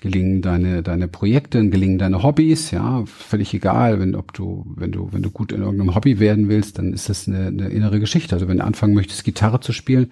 gelingen 0.00 0.40
deine, 0.40 0.82
deine 0.82 1.08
Projekte, 1.08 1.58
dann 1.58 1.70
gelingen 1.70 1.98
deine 1.98 2.22
Hobbys, 2.22 2.70
ja, 2.70 3.04
völlig 3.04 3.52
egal, 3.52 4.00
wenn, 4.00 4.14
ob 4.14 4.32
du, 4.32 4.64
wenn 4.76 4.92
du, 4.92 5.12
wenn 5.12 5.22
du 5.22 5.30
gut 5.30 5.52
in 5.52 5.60
irgendeinem 5.60 5.94
Hobby 5.94 6.18
werden 6.20 6.48
willst, 6.48 6.78
dann 6.78 6.94
ist 6.94 7.10
das 7.10 7.28
eine, 7.28 7.48
eine 7.48 7.68
innere 7.68 8.00
Geschichte. 8.00 8.34
Also 8.34 8.48
wenn 8.48 8.58
du 8.58 8.64
anfangen 8.64 8.94
möchtest, 8.94 9.24
Gitarre 9.24 9.60
zu 9.60 9.72
spielen 9.72 10.10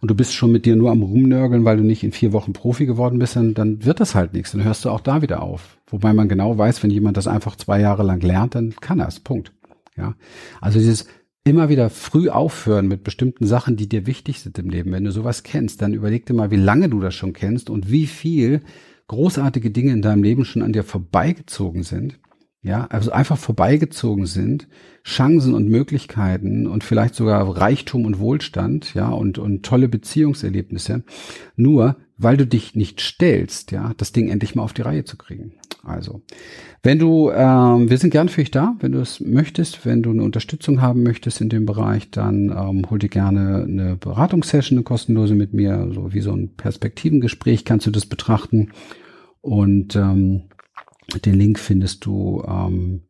und 0.00 0.10
du 0.10 0.14
bist 0.14 0.34
schon 0.34 0.52
mit 0.52 0.66
dir 0.66 0.76
nur 0.76 0.90
am 0.90 1.02
Rumnörgeln, 1.02 1.64
weil 1.64 1.78
du 1.78 1.84
nicht 1.84 2.04
in 2.04 2.12
vier 2.12 2.34
Wochen 2.34 2.52
Profi 2.52 2.84
geworden 2.84 3.18
bist, 3.18 3.36
dann, 3.36 3.54
dann 3.54 3.84
wird 3.86 4.00
das 4.00 4.14
halt 4.14 4.34
nichts, 4.34 4.52
dann 4.52 4.64
hörst 4.64 4.84
du 4.84 4.90
auch 4.90 5.00
da 5.00 5.22
wieder 5.22 5.42
auf. 5.42 5.77
Wobei 5.90 6.12
man 6.12 6.28
genau 6.28 6.56
weiß, 6.56 6.82
wenn 6.82 6.90
jemand 6.90 7.16
das 7.16 7.26
einfach 7.26 7.56
zwei 7.56 7.80
Jahre 7.80 8.02
lang 8.02 8.20
lernt, 8.20 8.54
dann 8.54 8.74
kann 8.76 9.00
er 9.00 9.08
es. 9.08 9.20
Punkt. 9.20 9.52
Ja. 9.96 10.14
Also 10.60 10.78
dieses 10.78 11.06
immer 11.44 11.68
wieder 11.68 11.88
früh 11.90 12.28
aufhören 12.28 12.88
mit 12.88 13.04
bestimmten 13.04 13.46
Sachen, 13.46 13.76
die 13.76 13.88
dir 13.88 14.06
wichtig 14.06 14.40
sind 14.40 14.58
im 14.58 14.68
Leben. 14.68 14.92
Wenn 14.92 15.04
du 15.04 15.12
sowas 15.12 15.42
kennst, 15.42 15.80
dann 15.82 15.94
überleg 15.94 16.26
dir 16.26 16.34
mal, 16.34 16.50
wie 16.50 16.56
lange 16.56 16.88
du 16.88 17.00
das 17.00 17.14
schon 17.14 17.32
kennst 17.32 17.70
und 17.70 17.90
wie 17.90 18.06
viel 18.06 18.62
großartige 19.06 19.70
Dinge 19.70 19.92
in 19.92 20.02
deinem 20.02 20.22
Leben 20.22 20.44
schon 20.44 20.62
an 20.62 20.72
dir 20.72 20.84
vorbeigezogen 20.84 21.82
sind. 21.82 22.18
Ja, 22.60 22.86
also 22.86 23.12
einfach 23.12 23.38
vorbeigezogen 23.38 24.26
sind, 24.26 24.68
Chancen 25.04 25.54
und 25.54 25.68
Möglichkeiten 25.68 26.66
und 26.66 26.82
vielleicht 26.82 27.14
sogar 27.14 27.56
Reichtum 27.56 28.04
und 28.04 28.18
Wohlstand, 28.18 28.94
ja, 28.94 29.10
und, 29.10 29.38
und 29.38 29.64
tolle 29.64 29.88
Beziehungserlebnisse, 29.88 31.04
nur 31.54 31.96
weil 32.18 32.36
du 32.36 32.46
dich 32.46 32.74
nicht 32.74 33.00
stellst, 33.00 33.70
ja, 33.70 33.94
das 33.96 34.12
Ding 34.12 34.28
endlich 34.28 34.56
mal 34.56 34.64
auf 34.64 34.72
die 34.72 34.82
Reihe 34.82 35.04
zu 35.04 35.16
kriegen. 35.16 35.52
Also, 35.84 36.22
wenn 36.82 36.98
du, 36.98 37.30
ähm, 37.30 37.88
wir 37.88 37.96
sind 37.96 38.10
gern 38.10 38.28
für 38.28 38.40
dich 38.40 38.50
da, 38.50 38.74
wenn 38.80 38.92
du 38.92 38.98
es 38.98 39.20
möchtest, 39.20 39.86
wenn 39.86 40.02
du 40.02 40.10
eine 40.10 40.24
Unterstützung 40.24 40.82
haben 40.82 41.04
möchtest 41.04 41.40
in 41.40 41.48
dem 41.48 41.64
Bereich, 41.64 42.10
dann 42.10 42.50
ähm, 42.50 42.90
hol 42.90 42.98
dir 42.98 43.08
gerne 43.08 43.62
eine 43.62 43.96
Beratungssession, 43.96 44.78
eine 44.78 44.84
kostenlose 44.84 45.36
mit 45.36 45.54
mir, 45.54 45.90
so 45.94 46.12
wie 46.12 46.20
so 46.20 46.32
ein 46.32 46.56
Perspektivengespräch 46.56 47.64
kannst 47.64 47.86
du 47.86 47.92
das 47.92 48.04
betrachten. 48.04 48.72
Und 49.40 49.94
ähm, 49.94 50.42
den 51.24 51.34
Link 51.34 51.60
findest 51.60 52.04
du 52.04 52.42
ähm, 52.46 53.02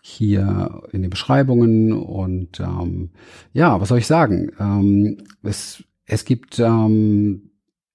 hier 0.00 0.82
in 0.92 1.02
den 1.02 1.10
Beschreibungen. 1.10 1.92
Und 1.92 2.60
ähm, 2.60 3.10
ja, 3.52 3.78
was 3.80 3.90
soll 3.90 3.98
ich 3.98 4.06
sagen? 4.06 4.50
Ähm, 4.58 5.18
es, 5.42 5.84
es 6.06 6.24
gibt 6.24 6.58
ähm, 6.58 7.50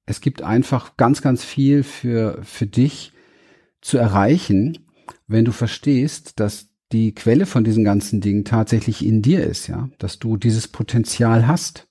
es 0.10 0.22
gibt 0.22 0.42
einfach 0.42 0.98
ganz, 0.98 1.22
ganz 1.22 1.44
viel 1.44 1.84
für, 1.84 2.40
für 2.42 2.66
dich 2.66 3.14
zu 3.80 4.00
erreichen, 4.00 4.80
wenn 5.28 5.46
du 5.46 5.52
verstehst, 5.52 6.40
dass 6.40 6.70
die 6.92 7.14
Quelle 7.14 7.46
von 7.46 7.64
diesen 7.64 7.84
ganzen 7.84 8.20
Dingen 8.20 8.44
tatsächlich 8.44 9.06
in 9.06 9.22
dir 9.22 9.44
ist, 9.44 9.68
ja, 9.68 9.88
dass 10.00 10.18
du 10.18 10.36
dieses 10.36 10.68
Potenzial 10.68 11.48
hast 11.48 11.88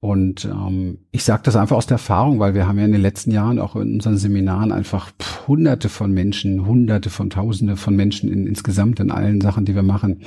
Und 0.00 0.44
ähm, 0.44 0.98
ich 1.10 1.24
sage 1.24 1.42
das 1.44 1.56
einfach 1.56 1.76
aus 1.76 1.86
der 1.86 1.96
Erfahrung, 1.96 2.38
weil 2.38 2.54
wir 2.54 2.68
haben 2.68 2.78
ja 2.78 2.84
in 2.84 2.92
den 2.92 3.00
letzten 3.00 3.32
Jahren 3.32 3.58
auch 3.58 3.74
in 3.74 3.94
unseren 3.94 4.16
Seminaren 4.16 4.70
einfach 4.70 5.10
hunderte 5.48 5.88
von 5.88 6.12
Menschen, 6.12 6.66
hunderte 6.66 7.10
von 7.10 7.30
tausende 7.30 7.76
von 7.76 7.96
Menschen 7.96 8.30
in, 8.30 8.46
insgesamt 8.46 9.00
in 9.00 9.10
allen 9.10 9.40
Sachen, 9.40 9.64
die 9.64 9.74
wir 9.74 9.82
machen, 9.82 10.22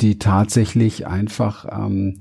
die 0.00 0.18
tatsächlich 0.18 1.06
einfach 1.06 1.64
ähm, 1.70 2.18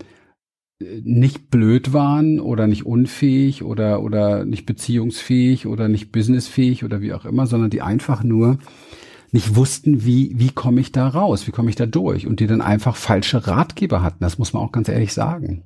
nicht 0.80 1.50
blöd 1.50 1.92
waren 1.92 2.40
oder 2.40 2.68
nicht 2.68 2.86
unfähig 2.86 3.64
oder 3.64 4.02
oder 4.02 4.46
nicht 4.46 4.66
beziehungsfähig 4.66 5.68
oder 5.68 5.90
nicht 5.90 6.12
businessfähig 6.12 6.86
oder 6.86 7.02
wie 7.02 7.14
auch 7.14 7.26
immer, 7.26 7.48
sondern 7.48 7.70
die 7.70 7.82
einfach 7.82 8.24
nur 8.24 8.60
nicht 9.32 9.56
wussten, 9.56 10.06
wie 10.06 10.34
wie 10.38 10.50
komme 10.50 10.80
ich 10.80 10.92
da 10.92 11.08
raus, 11.08 11.48
wie 11.48 11.52
komme 11.52 11.70
ich 11.70 11.76
da 11.76 11.86
durch 11.86 12.28
und 12.28 12.40
die 12.40 12.48
dann 12.48 12.62
einfach 12.62 12.96
falsche 12.96 13.46
Ratgeber 13.46 14.02
hatten. 14.02 14.24
Das 14.24 14.38
muss 14.38 14.54
man 14.54 14.64
auch 14.64 14.72
ganz 14.72 14.88
ehrlich 14.88 15.14
sagen. 15.14 15.64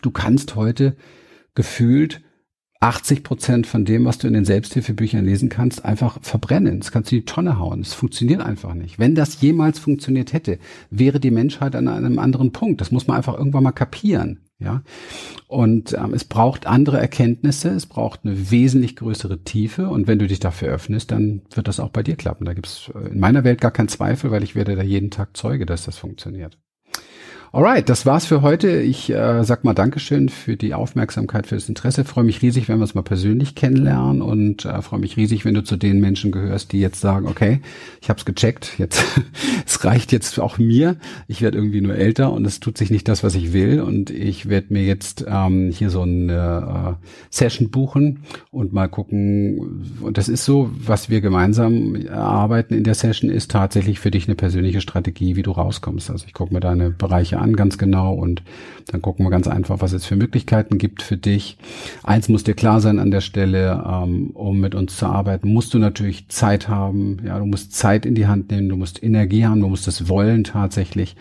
Du 0.00 0.10
kannst 0.10 0.56
heute 0.56 0.96
gefühlt 1.54 2.22
80 2.80 3.22
Prozent 3.22 3.66
von 3.66 3.84
dem, 3.84 4.06
was 4.06 4.16
du 4.16 4.26
in 4.26 4.32
den 4.32 4.46
Selbsthilfebüchern 4.46 5.24
lesen 5.24 5.50
kannst, 5.50 5.84
einfach 5.84 6.18
verbrennen. 6.22 6.80
Das 6.80 6.90
kannst 6.90 7.12
du 7.12 7.16
in 7.16 7.20
die 7.20 7.26
Tonne 7.26 7.58
hauen. 7.58 7.80
Es 7.82 7.92
funktioniert 7.92 8.40
einfach 8.40 8.72
nicht. 8.72 8.98
Wenn 8.98 9.14
das 9.14 9.42
jemals 9.42 9.78
funktioniert 9.78 10.32
hätte, 10.32 10.58
wäre 10.88 11.20
die 11.20 11.30
Menschheit 11.30 11.76
an 11.76 11.88
einem 11.88 12.18
anderen 12.18 12.52
Punkt. 12.52 12.80
Das 12.80 12.90
muss 12.90 13.06
man 13.06 13.18
einfach 13.18 13.36
irgendwann 13.36 13.64
mal 13.64 13.72
kapieren. 13.72 14.40
Ja, 14.62 14.82
und 15.46 15.94
ähm, 15.94 16.12
es 16.12 16.24
braucht 16.24 16.66
andere 16.66 17.00
Erkenntnisse, 17.00 17.70
es 17.70 17.86
braucht 17.86 18.20
eine 18.24 18.50
wesentlich 18.50 18.94
größere 18.94 19.42
Tiefe 19.42 19.88
und 19.88 20.06
wenn 20.06 20.18
du 20.18 20.26
dich 20.26 20.38
dafür 20.38 20.68
öffnest, 20.68 21.12
dann 21.12 21.40
wird 21.54 21.66
das 21.66 21.80
auch 21.80 21.88
bei 21.88 22.02
dir 22.02 22.14
klappen. 22.16 22.44
Da 22.44 22.52
gibt 22.52 22.66
es 22.66 22.90
äh, 22.94 23.08
in 23.08 23.20
meiner 23.20 23.42
Welt 23.42 23.62
gar 23.62 23.70
keinen 23.70 23.88
Zweifel, 23.88 24.30
weil 24.30 24.42
ich 24.42 24.54
werde 24.54 24.76
da 24.76 24.82
jeden 24.82 25.10
Tag 25.10 25.34
Zeuge, 25.34 25.64
dass 25.64 25.86
das 25.86 25.96
funktioniert. 25.96 26.58
Alright, 27.52 27.88
das 27.88 28.06
war's 28.06 28.26
für 28.26 28.42
heute. 28.42 28.80
Ich 28.80 29.10
äh, 29.10 29.42
sag 29.42 29.64
mal 29.64 29.74
Dankeschön 29.74 30.28
für 30.28 30.56
die 30.56 30.72
Aufmerksamkeit, 30.72 31.48
für 31.48 31.56
das 31.56 31.68
Interesse. 31.68 32.04
Freue 32.04 32.22
mich 32.22 32.42
riesig, 32.42 32.68
wenn 32.68 32.78
wir 32.78 32.82
uns 32.82 32.94
mal 32.94 33.02
persönlich 33.02 33.56
kennenlernen 33.56 34.22
und 34.22 34.64
äh, 34.66 34.80
freue 34.82 35.00
mich 35.00 35.16
riesig, 35.16 35.44
wenn 35.44 35.54
du 35.54 35.64
zu 35.64 35.76
den 35.76 35.98
Menschen 35.98 36.30
gehörst, 36.30 36.70
die 36.70 36.78
jetzt 36.78 37.00
sagen, 37.00 37.26
okay, 37.26 37.60
ich 38.00 38.08
habe 38.08 38.18
es 38.18 38.24
gecheckt, 38.24 38.78
jetzt 38.78 39.04
es 39.66 39.84
reicht 39.84 40.12
jetzt 40.12 40.38
auch 40.38 40.58
mir. 40.58 40.94
Ich 41.26 41.42
werde 41.42 41.58
irgendwie 41.58 41.80
nur 41.80 41.96
älter 41.96 42.32
und 42.32 42.46
es 42.46 42.60
tut 42.60 42.78
sich 42.78 42.88
nicht 42.92 43.08
das, 43.08 43.24
was 43.24 43.34
ich 43.34 43.52
will 43.52 43.80
und 43.80 44.10
ich 44.10 44.48
werde 44.48 44.72
mir 44.72 44.84
jetzt 44.84 45.24
ähm, 45.26 45.72
hier 45.72 45.90
so 45.90 46.02
eine 46.02 46.98
äh, 47.00 47.06
Session 47.30 47.72
buchen 47.72 48.20
und 48.52 48.72
mal 48.72 48.86
gucken. 48.86 49.88
Und 50.00 50.18
das 50.18 50.28
ist 50.28 50.44
so, 50.44 50.70
was 50.72 51.10
wir 51.10 51.20
gemeinsam 51.20 51.96
erarbeiten 51.96 52.74
in 52.74 52.84
der 52.84 52.94
Session, 52.94 53.28
ist 53.28 53.50
tatsächlich 53.50 53.98
für 53.98 54.12
dich 54.12 54.28
eine 54.28 54.36
persönliche 54.36 54.80
Strategie, 54.80 55.34
wie 55.34 55.42
du 55.42 55.50
rauskommst. 55.50 56.12
Also 56.12 56.26
ich 56.28 56.32
gucke 56.32 56.54
mir 56.54 56.60
deine 56.60 56.90
Bereiche 56.90 57.39
an 57.40 57.56
ganz 57.56 57.78
genau 57.78 58.14
und 58.14 58.42
dann 58.90 59.02
gucken 59.02 59.24
wir 59.24 59.30
ganz 59.30 59.46
einfach, 59.46 59.80
was 59.80 59.92
es 59.92 60.04
für 60.04 60.16
Möglichkeiten 60.16 60.78
gibt 60.78 61.02
für 61.02 61.16
dich. 61.16 61.58
Eins 62.02 62.28
muss 62.28 62.44
dir 62.44 62.54
klar 62.54 62.80
sein 62.80 62.98
an 62.98 63.10
der 63.10 63.20
Stelle, 63.20 63.84
ähm, 63.86 64.30
um 64.30 64.60
mit 64.60 64.74
uns 64.74 64.96
zu 64.96 65.06
arbeiten, 65.06 65.52
musst 65.52 65.74
du 65.74 65.78
natürlich 65.78 66.28
Zeit 66.28 66.68
haben. 66.68 67.18
Ja, 67.24 67.38
du 67.38 67.46
musst 67.46 67.74
Zeit 67.74 68.06
in 68.06 68.14
die 68.14 68.26
Hand 68.26 68.50
nehmen, 68.50 68.68
du 68.68 68.76
musst 68.76 69.02
Energie 69.02 69.46
haben, 69.46 69.60
du 69.60 69.68
musst 69.68 69.86
es 69.88 70.08
wollen 70.08 70.44
tatsächlich 70.44 71.16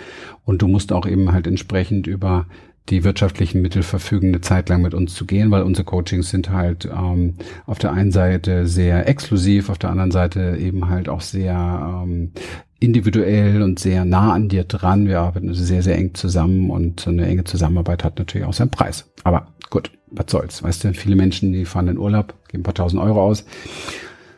und 0.45 0.61
du 0.61 0.67
musst 0.67 0.91
auch 0.91 1.05
eben 1.05 1.31
halt 1.31 1.47
entsprechend 1.47 2.07
über 2.07 2.47
die 2.89 3.03
wirtschaftlichen 3.03 3.61
Mittel 3.61 3.83
verfügen, 3.83 4.29
eine 4.29 4.41
Zeit 4.41 4.69
lang 4.69 4.81
mit 4.81 4.93
uns 4.93 5.13
zu 5.13 5.25
gehen, 5.25 5.51
weil 5.51 5.63
unsere 5.63 5.85
Coachings 5.85 6.29
sind 6.29 6.49
halt 6.49 6.85
ähm, 6.85 7.35
auf 7.65 7.77
der 7.77 7.91
einen 7.91 8.11
Seite 8.11 8.67
sehr 8.67 9.07
exklusiv, 9.07 9.69
auf 9.69 9.77
der 9.77 9.91
anderen 9.91 10.11
Seite 10.11 10.57
eben 10.59 10.89
halt 10.89 11.07
auch 11.07 11.21
sehr 11.21 12.03
ähm, 12.03 12.31
individuell 12.79 13.61
und 13.61 13.79
sehr 13.79 14.05
nah 14.05 14.33
an 14.33 14.47
dir 14.49 14.63
dran. 14.63 15.07
Wir 15.07 15.19
arbeiten 15.19 15.49
also 15.49 15.63
sehr, 15.63 15.83
sehr 15.83 15.97
eng 15.97 16.13
zusammen 16.13 16.69
und 16.69 17.01
so 17.01 17.09
eine 17.09 17.27
enge 17.27 17.43
Zusammenarbeit 17.43 18.03
hat 18.03 18.17
natürlich 18.17 18.47
auch 18.47 18.53
seinen 18.53 18.71
Preis. 18.71 19.09
Aber 19.23 19.47
gut, 19.69 19.91
was 20.11 20.25
soll's. 20.29 20.63
Weißt 20.63 20.83
du, 20.83 20.93
viele 20.93 21.15
Menschen, 21.15 21.51
die 21.51 21.65
fahren 21.65 21.87
in 21.87 21.97
Urlaub, 21.97 22.33
geben 22.47 22.61
ein 22.61 22.63
paar 22.63 22.73
tausend 22.73 23.01
Euro 23.01 23.21
aus, 23.21 23.45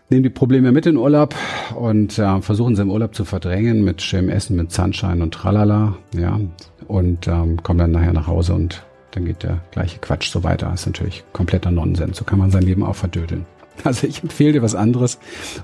nehmen 0.10 0.23
die 0.23 0.30
Probleme 0.30 0.71
mit 0.71 0.86
in 0.86 0.97
Urlaub 0.97 1.36
und 1.75 2.17
äh, 2.17 2.41
versuchen 2.41 2.75
sie 2.75 2.82
im 2.82 2.89
Urlaub 2.89 3.15
zu 3.15 3.25
verdrängen 3.25 3.84
mit 3.84 4.01
schönem 4.01 4.30
Essen, 4.30 4.56
mit 4.58 4.71
Sunshine 4.71 5.23
und 5.23 5.34
Tralala, 5.34 5.95
ja, 6.17 6.39
und 6.88 7.27
ähm, 7.27 7.62
kommen 7.63 7.80
dann 7.80 7.91
nachher 7.91 8.13
nach 8.13 8.27
Hause 8.27 8.54
und 8.54 8.84
dann 9.12 9.25
geht 9.25 9.43
der 9.43 9.62
gleiche 9.71 9.99
Quatsch 9.99 10.30
so 10.30 10.43
weiter. 10.43 10.67
Das 10.69 10.82
ist 10.82 10.86
natürlich 10.88 11.23
kompletter 11.34 11.71
Nonsens. 11.71 12.17
So 12.17 12.23
kann 12.23 12.39
man 12.39 12.49
sein 12.49 12.63
Leben 12.63 12.84
auch 12.84 12.95
verdödeln. 12.95 13.45
Also 13.84 14.05
ich 14.05 14.21
empfehle 14.21 14.53
dir 14.53 14.62
was 14.62 14.75
anderes 14.75 15.17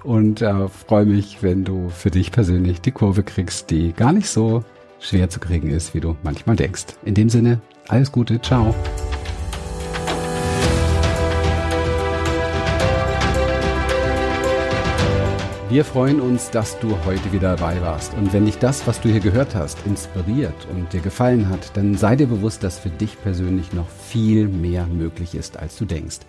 und 0.04 0.42
äh, 0.42 0.68
freue 0.70 1.06
mich, 1.06 1.44
wenn 1.44 1.64
du 1.64 1.90
für 1.90 2.10
dich 2.10 2.32
persönlich 2.32 2.82
die 2.82 2.92
Kurve 2.92 3.24
kriegst, 3.24 3.70
die 3.70 3.94
gar 3.94 4.12
nicht 4.12 4.30
so 4.30 4.64
schwer 5.00 5.30
zu 5.30 5.40
kriegen 5.40 5.70
ist, 5.70 5.94
wie 5.94 6.00
du 6.00 6.16
manchmal 6.24 6.56
denkst. 6.56 6.86
In 7.06 7.14
dem 7.14 7.30
Sinne, 7.30 7.62
alles 7.88 8.12
Gute, 8.12 8.42
ciao. 8.42 8.74
Wir 15.70 15.84
freuen 15.84 16.22
uns, 16.22 16.50
dass 16.50 16.80
du 16.80 16.98
heute 17.04 17.34
wieder 17.34 17.58
dabei 17.58 17.82
warst. 17.82 18.14
Und 18.14 18.32
wenn 18.32 18.46
dich 18.46 18.58
das, 18.58 18.88
was 18.88 19.02
du 19.02 19.10
hier 19.10 19.20
gehört 19.20 19.54
hast, 19.54 19.78
inspiriert 19.86 20.56
und 20.74 20.94
dir 20.94 21.02
gefallen 21.02 21.50
hat, 21.50 21.76
dann 21.76 21.96
sei 21.96 22.16
dir 22.16 22.28
bewusst, 22.28 22.64
dass 22.64 22.80
für 22.80 22.90
dich 22.90 23.22
persönlich 23.22 23.74
noch 23.74 23.90
viel 23.90 24.48
mehr 24.48 24.88
möglich 24.88 25.36
ist, 25.36 25.60
als 25.60 25.76
du 25.76 25.84
denkst. 25.84 26.20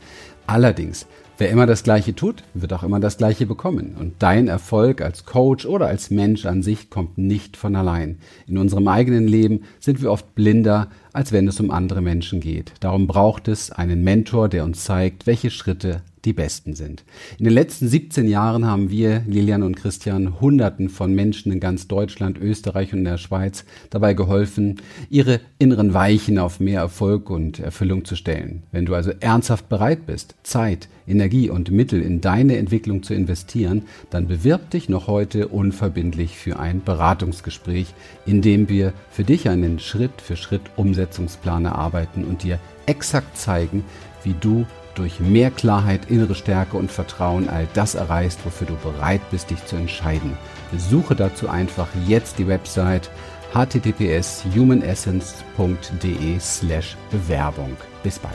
Allerdings 0.48 1.06
Wer 1.40 1.50
immer 1.50 1.66
das 1.66 1.84
Gleiche 1.84 2.16
tut, 2.16 2.42
wird 2.52 2.72
auch 2.72 2.82
immer 2.82 2.98
das 2.98 3.16
Gleiche 3.16 3.46
bekommen. 3.46 3.94
Und 3.96 4.14
dein 4.18 4.48
Erfolg 4.48 5.00
als 5.00 5.24
Coach 5.24 5.66
oder 5.66 5.86
als 5.86 6.10
Mensch 6.10 6.44
an 6.46 6.64
sich 6.64 6.90
kommt 6.90 7.16
nicht 7.16 7.56
von 7.56 7.76
allein. 7.76 8.18
In 8.48 8.58
unserem 8.58 8.88
eigenen 8.88 9.28
Leben 9.28 9.60
sind 9.78 10.02
wir 10.02 10.10
oft 10.10 10.34
blinder, 10.34 10.88
als 11.12 11.32
wenn 11.32 11.48
es 11.48 11.60
um 11.60 11.70
andere 11.70 12.00
Menschen 12.00 12.40
geht. 12.40 12.72
Darum 12.80 13.06
braucht 13.06 13.48
es 13.48 13.70
einen 13.70 14.02
Mentor, 14.02 14.48
der 14.48 14.64
uns 14.64 14.84
zeigt, 14.84 15.26
welche 15.26 15.50
Schritte 15.50 16.02
die 16.24 16.32
besten 16.32 16.74
sind. 16.74 17.04
In 17.38 17.44
den 17.44 17.54
letzten 17.54 17.88
17 17.88 18.28
Jahren 18.28 18.66
haben 18.66 18.90
wir, 18.90 19.22
Lilian 19.26 19.62
und 19.62 19.76
Christian, 19.76 20.40
Hunderten 20.40 20.88
von 20.88 21.14
Menschen 21.14 21.52
in 21.52 21.60
ganz 21.60 21.88
Deutschland, 21.88 22.38
Österreich 22.38 22.92
und 22.92 23.04
der 23.04 23.18
Schweiz 23.18 23.64
dabei 23.90 24.14
geholfen, 24.14 24.80
ihre 25.10 25.40
inneren 25.58 25.94
Weichen 25.94 26.38
auf 26.38 26.60
mehr 26.60 26.80
Erfolg 26.80 27.30
und 27.30 27.60
Erfüllung 27.60 28.04
zu 28.04 28.16
stellen. 28.16 28.62
Wenn 28.72 28.86
du 28.86 28.94
also 28.94 29.12
ernsthaft 29.20 29.68
bereit 29.68 30.06
bist, 30.06 30.34
Zeit, 30.42 30.88
Energie 31.06 31.48
und 31.48 31.70
Mittel 31.70 32.02
in 32.02 32.20
deine 32.20 32.58
Entwicklung 32.58 33.02
zu 33.02 33.14
investieren, 33.14 33.82
dann 34.10 34.28
bewirb 34.28 34.70
dich 34.70 34.88
noch 34.88 35.06
heute 35.06 35.48
unverbindlich 35.48 36.36
für 36.36 36.58
ein 36.58 36.82
Beratungsgespräch, 36.84 37.94
in 38.26 38.42
dem 38.42 38.68
wir 38.68 38.92
für 39.10 39.24
dich 39.24 39.48
einen 39.48 39.78
Schritt 39.78 40.20
für 40.20 40.36
Schritt 40.36 40.62
Umsetzungsplan 40.98 41.64
erarbeiten 41.64 42.24
und 42.24 42.42
dir 42.42 42.58
exakt 42.86 43.38
zeigen, 43.38 43.84
wie 44.24 44.34
du 44.34 44.66
durch 44.96 45.20
mehr 45.20 45.52
Klarheit, 45.52 46.10
innere 46.10 46.34
Stärke 46.34 46.76
und 46.76 46.90
Vertrauen 46.90 47.48
all 47.48 47.68
das 47.74 47.94
erreichst, 47.94 48.44
wofür 48.44 48.66
du 48.66 48.74
bereit 48.76 49.20
bist, 49.30 49.50
dich 49.50 49.64
zu 49.64 49.76
entscheiden. 49.76 50.36
Besuche 50.72 51.14
dazu 51.14 51.48
einfach 51.48 51.86
jetzt 52.08 52.40
die 52.40 52.48
Website 52.48 53.08
https 53.54 54.44
humanessence.de 54.54 56.40
slash 56.40 56.96
Bewerbung. 57.12 57.76
Bis 58.02 58.18
bald. 58.18 58.34